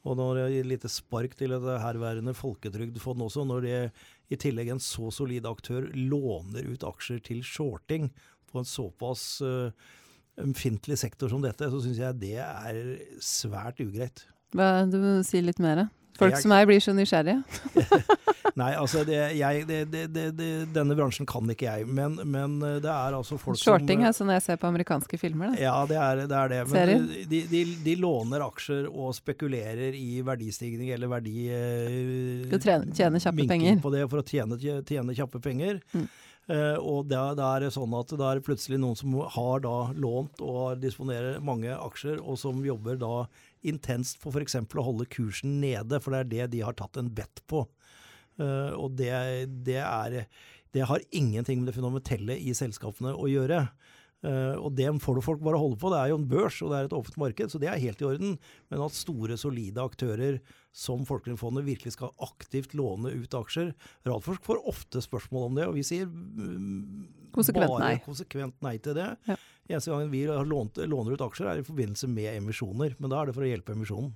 [0.03, 3.79] Og når det gir lite spark til et herværende folketrygdfond også, når det
[4.35, 8.11] i tillegg en så solid aktør låner ut aksjer til shorting
[8.51, 9.71] på en såpass uh,
[10.99, 14.27] sektor som dette, så syns jeg det er svært ugreit.
[14.55, 15.87] Du må si litt mer.
[16.15, 17.41] Folk som meg blir så nysgjerrige.
[18.59, 22.91] Nei, altså det, jeg, det, det, denne bransjen kan ikke jeg, men, men eh, det
[22.91, 25.59] er altså folk Shorting som er sånn jeg ser på amerikanske filmer, da.
[25.59, 26.29] Ja, det er det.
[26.31, 26.61] Er det.
[26.71, 31.49] Men de, de, de, låner aksjer og spekulerer i verdistigning eller verdi...
[32.45, 33.81] Skal trene, tjene kjappe penger.
[33.83, 35.83] på det for å tjene, tjene kjappe penger.
[35.91, 36.07] Mm.
[36.45, 40.43] Uh, og da, er det sånn at det er plutselig noen som har da lånt
[40.45, 43.25] og disponerer mange aksjer, og som jobber da
[43.67, 44.57] intenst for f.eks.
[44.61, 47.65] å holde kursen nede, for det er det de har tatt en bet på.
[48.39, 49.11] Uh, og det,
[49.65, 50.25] det, er,
[50.75, 53.65] det har ingenting med det fundamentelle i selskapene å gjøre.
[54.25, 55.91] Uh, og det får du folk bare holde på.
[55.93, 58.01] Det er jo en børs og det er et åpent marked, så det er helt
[58.01, 58.37] i orden.
[58.73, 60.39] Men at store, solide aktører
[60.75, 63.71] som Folketrygdfondet virkelig skal aktivt låne ut aksjer
[64.07, 67.05] Radforsk får ofte spørsmål om det, og vi sier um,
[67.35, 67.99] konsekvent bare nei.
[68.03, 69.11] konsekvent nei til det.
[69.29, 69.37] Ja.
[69.65, 72.93] Eneste gangen vi lånt, låner ut aksjer, er i forbindelse med emisjoner.
[72.99, 74.13] Men da er det for å hjelpe emisjonen.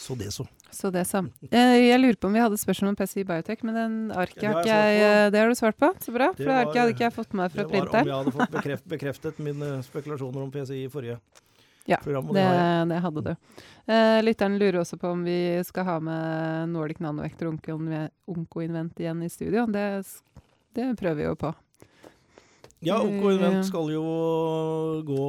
[0.00, 0.46] Så det så.
[0.70, 1.20] Så det så.
[1.50, 4.62] Eh, jeg lurer på om vi hadde spørsmål om PCI Biotech, men den arket har
[4.62, 6.30] ikke jeg eh, Det har du svart på, så bra.
[6.34, 7.92] For det arket hadde ikke jeg fått med meg fra printeren.
[7.92, 11.18] Det var om jeg hadde fått bekreft, bekreftet mine spekulasjoner om PCI i forrige
[11.90, 12.32] ja, program.
[12.34, 12.46] Det,
[12.90, 13.30] det, hadde du.
[13.90, 17.60] Uh, lytteren lurer også på om vi skal ha med Nordic Nanovektor og
[18.30, 19.66] Onkoinvent igjen i studio.
[19.70, 19.86] Det,
[20.78, 21.54] det prøver vi jo på.
[22.80, 24.04] Ja, OK Onkoinvent skal jo
[25.04, 25.24] gå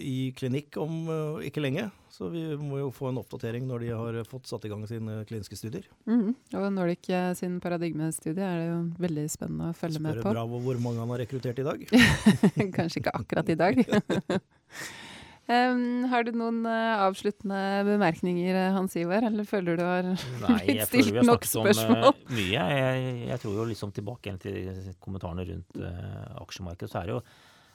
[0.00, 1.90] i klinikk om uh, ikke lenge.
[2.12, 5.22] Så vi må jo få en oppdatering når de har fått satt i gang sine
[5.28, 5.86] kliniske studier.
[6.04, 6.34] Mm.
[6.60, 10.26] Og Nordic eh, sin paradigmestudie er det jo veldig spennende å følge Spør med på.
[10.26, 11.86] Spør Bravo hvor mange han har rekruttert i dag.
[12.76, 13.80] Kanskje ikke akkurat i dag.
[15.50, 19.24] Um, har du noen uh, avsluttende bemerkninger, eh, Hans Ivar?
[19.26, 20.06] Eller føler du har
[20.62, 22.04] blitt stilt nok spørsmål?
[22.12, 22.66] Om, uh, mye.
[22.78, 27.24] Jeg, jeg, tror jo liksom tilbake til kommentarene rundt uh, aksjemarkedet, så er det jo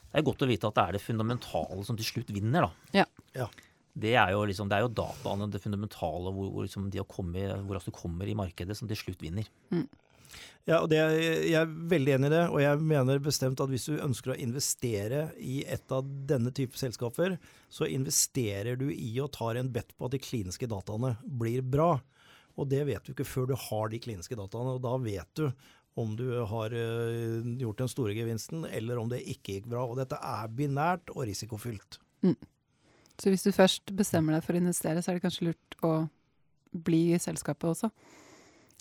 [0.07, 3.01] det er godt å vite at det er det fundamentale som til slutt vinner, da.
[3.01, 3.03] Ja.
[3.35, 3.47] ja.
[3.97, 7.43] Det er jo liksom, det er jo dataene, det fundamentale, hvor, hvor, liksom de komme,
[7.67, 9.49] hvor altså du kommer i markedet, som til slutt vinner.
[9.75, 9.83] Mm.
[10.67, 10.99] Ja, og det,
[11.47, 14.39] Jeg er veldig enig i det, og jeg mener bestemt at hvis du ønsker å
[14.41, 17.37] investere i et av denne type selskaper,
[17.71, 21.93] så investerer du i og tar en bet på at de kliniske dataene blir bra.
[22.57, 25.47] Og det vet du ikke før du har de kliniske dataene, og da vet du
[25.97, 29.85] om du har uh, gjort den store gevinsten, eller om det ikke gikk bra.
[29.87, 31.97] Og dette er binært og risikofylt.
[32.25, 32.37] Mm.
[33.17, 35.93] Så hvis du først bestemmer deg for å investere, så er det kanskje lurt å
[36.85, 37.89] bli i selskapet også?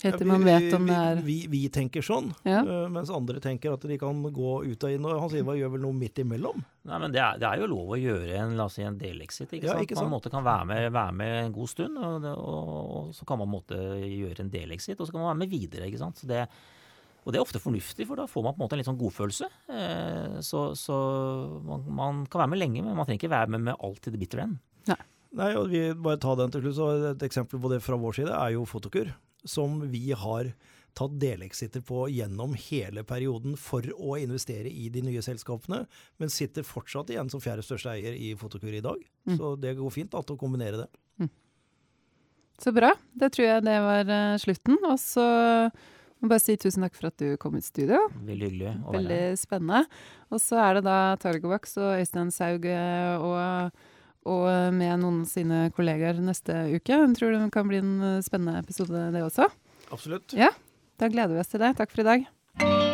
[0.03, 2.59] Helt til man vet om det er vi, vi, vi tenker sånn, ja.
[2.61, 5.05] uh, mens andre tenker at de kan gå ut og inn.
[5.09, 6.61] Og han sier hva gjør vel noe midt imellom?
[6.85, 8.99] Nei, men det er, det er jo lov å gjøre en, la oss si, en
[8.99, 9.49] delexit.
[9.49, 9.87] Ikke ja, sant?
[9.87, 10.05] Ikke sant?
[10.05, 12.69] Man måte kan være med, være med, en god stund, og, og,
[12.99, 15.89] og, så kan man måte gjøre en delexit, og så kan man være med videre.
[15.89, 16.21] ikke sant?
[16.29, 16.45] Det,
[17.25, 19.01] og det er ofte fornuftig, for da får man på en måte en litt sånn
[19.01, 19.53] godfølelse.
[19.81, 21.03] Eh, så, så
[21.65, 24.13] man, man, kan være med lenge, men man trenger ikke være med med alt til
[24.13, 24.61] the bitter end.
[24.93, 25.01] Nei.
[25.41, 26.77] Nei, og vi bare ta den til slutt.
[26.77, 29.09] så Et eksempel på det fra vår side er jo Fotokur
[29.45, 30.53] som vi har
[30.97, 35.83] tatt delexiter på gjennom hele perioden for å investere i de nye selskapene,
[36.17, 39.03] men sitter fortsatt igjen som fjerde største eier i Fotokur i dag.
[39.29, 39.35] Mm.
[39.37, 40.87] Så det går fint da, å kombinere det.
[41.21, 41.29] Mm.
[42.57, 42.95] Så bra.
[43.13, 44.79] Det tror jeg det var uh, slutten.
[44.89, 45.27] Og så
[46.17, 47.99] må bare si tusen takk for at du kom i studio.
[48.17, 48.73] Veldig hyggelig.
[48.95, 49.83] Veldig spennende.
[50.33, 53.85] Og så er det da Targovax og Øystein Saug eh, og
[54.27, 56.91] og med noen av sine kollegaer neste uke.
[56.93, 59.49] Jeg tror det kan bli en spennende episode, det også.
[59.91, 60.35] Absolutt.
[60.37, 60.51] Ja,
[60.99, 61.75] Da gleder vi oss til det.
[61.77, 62.86] Takk for i dag.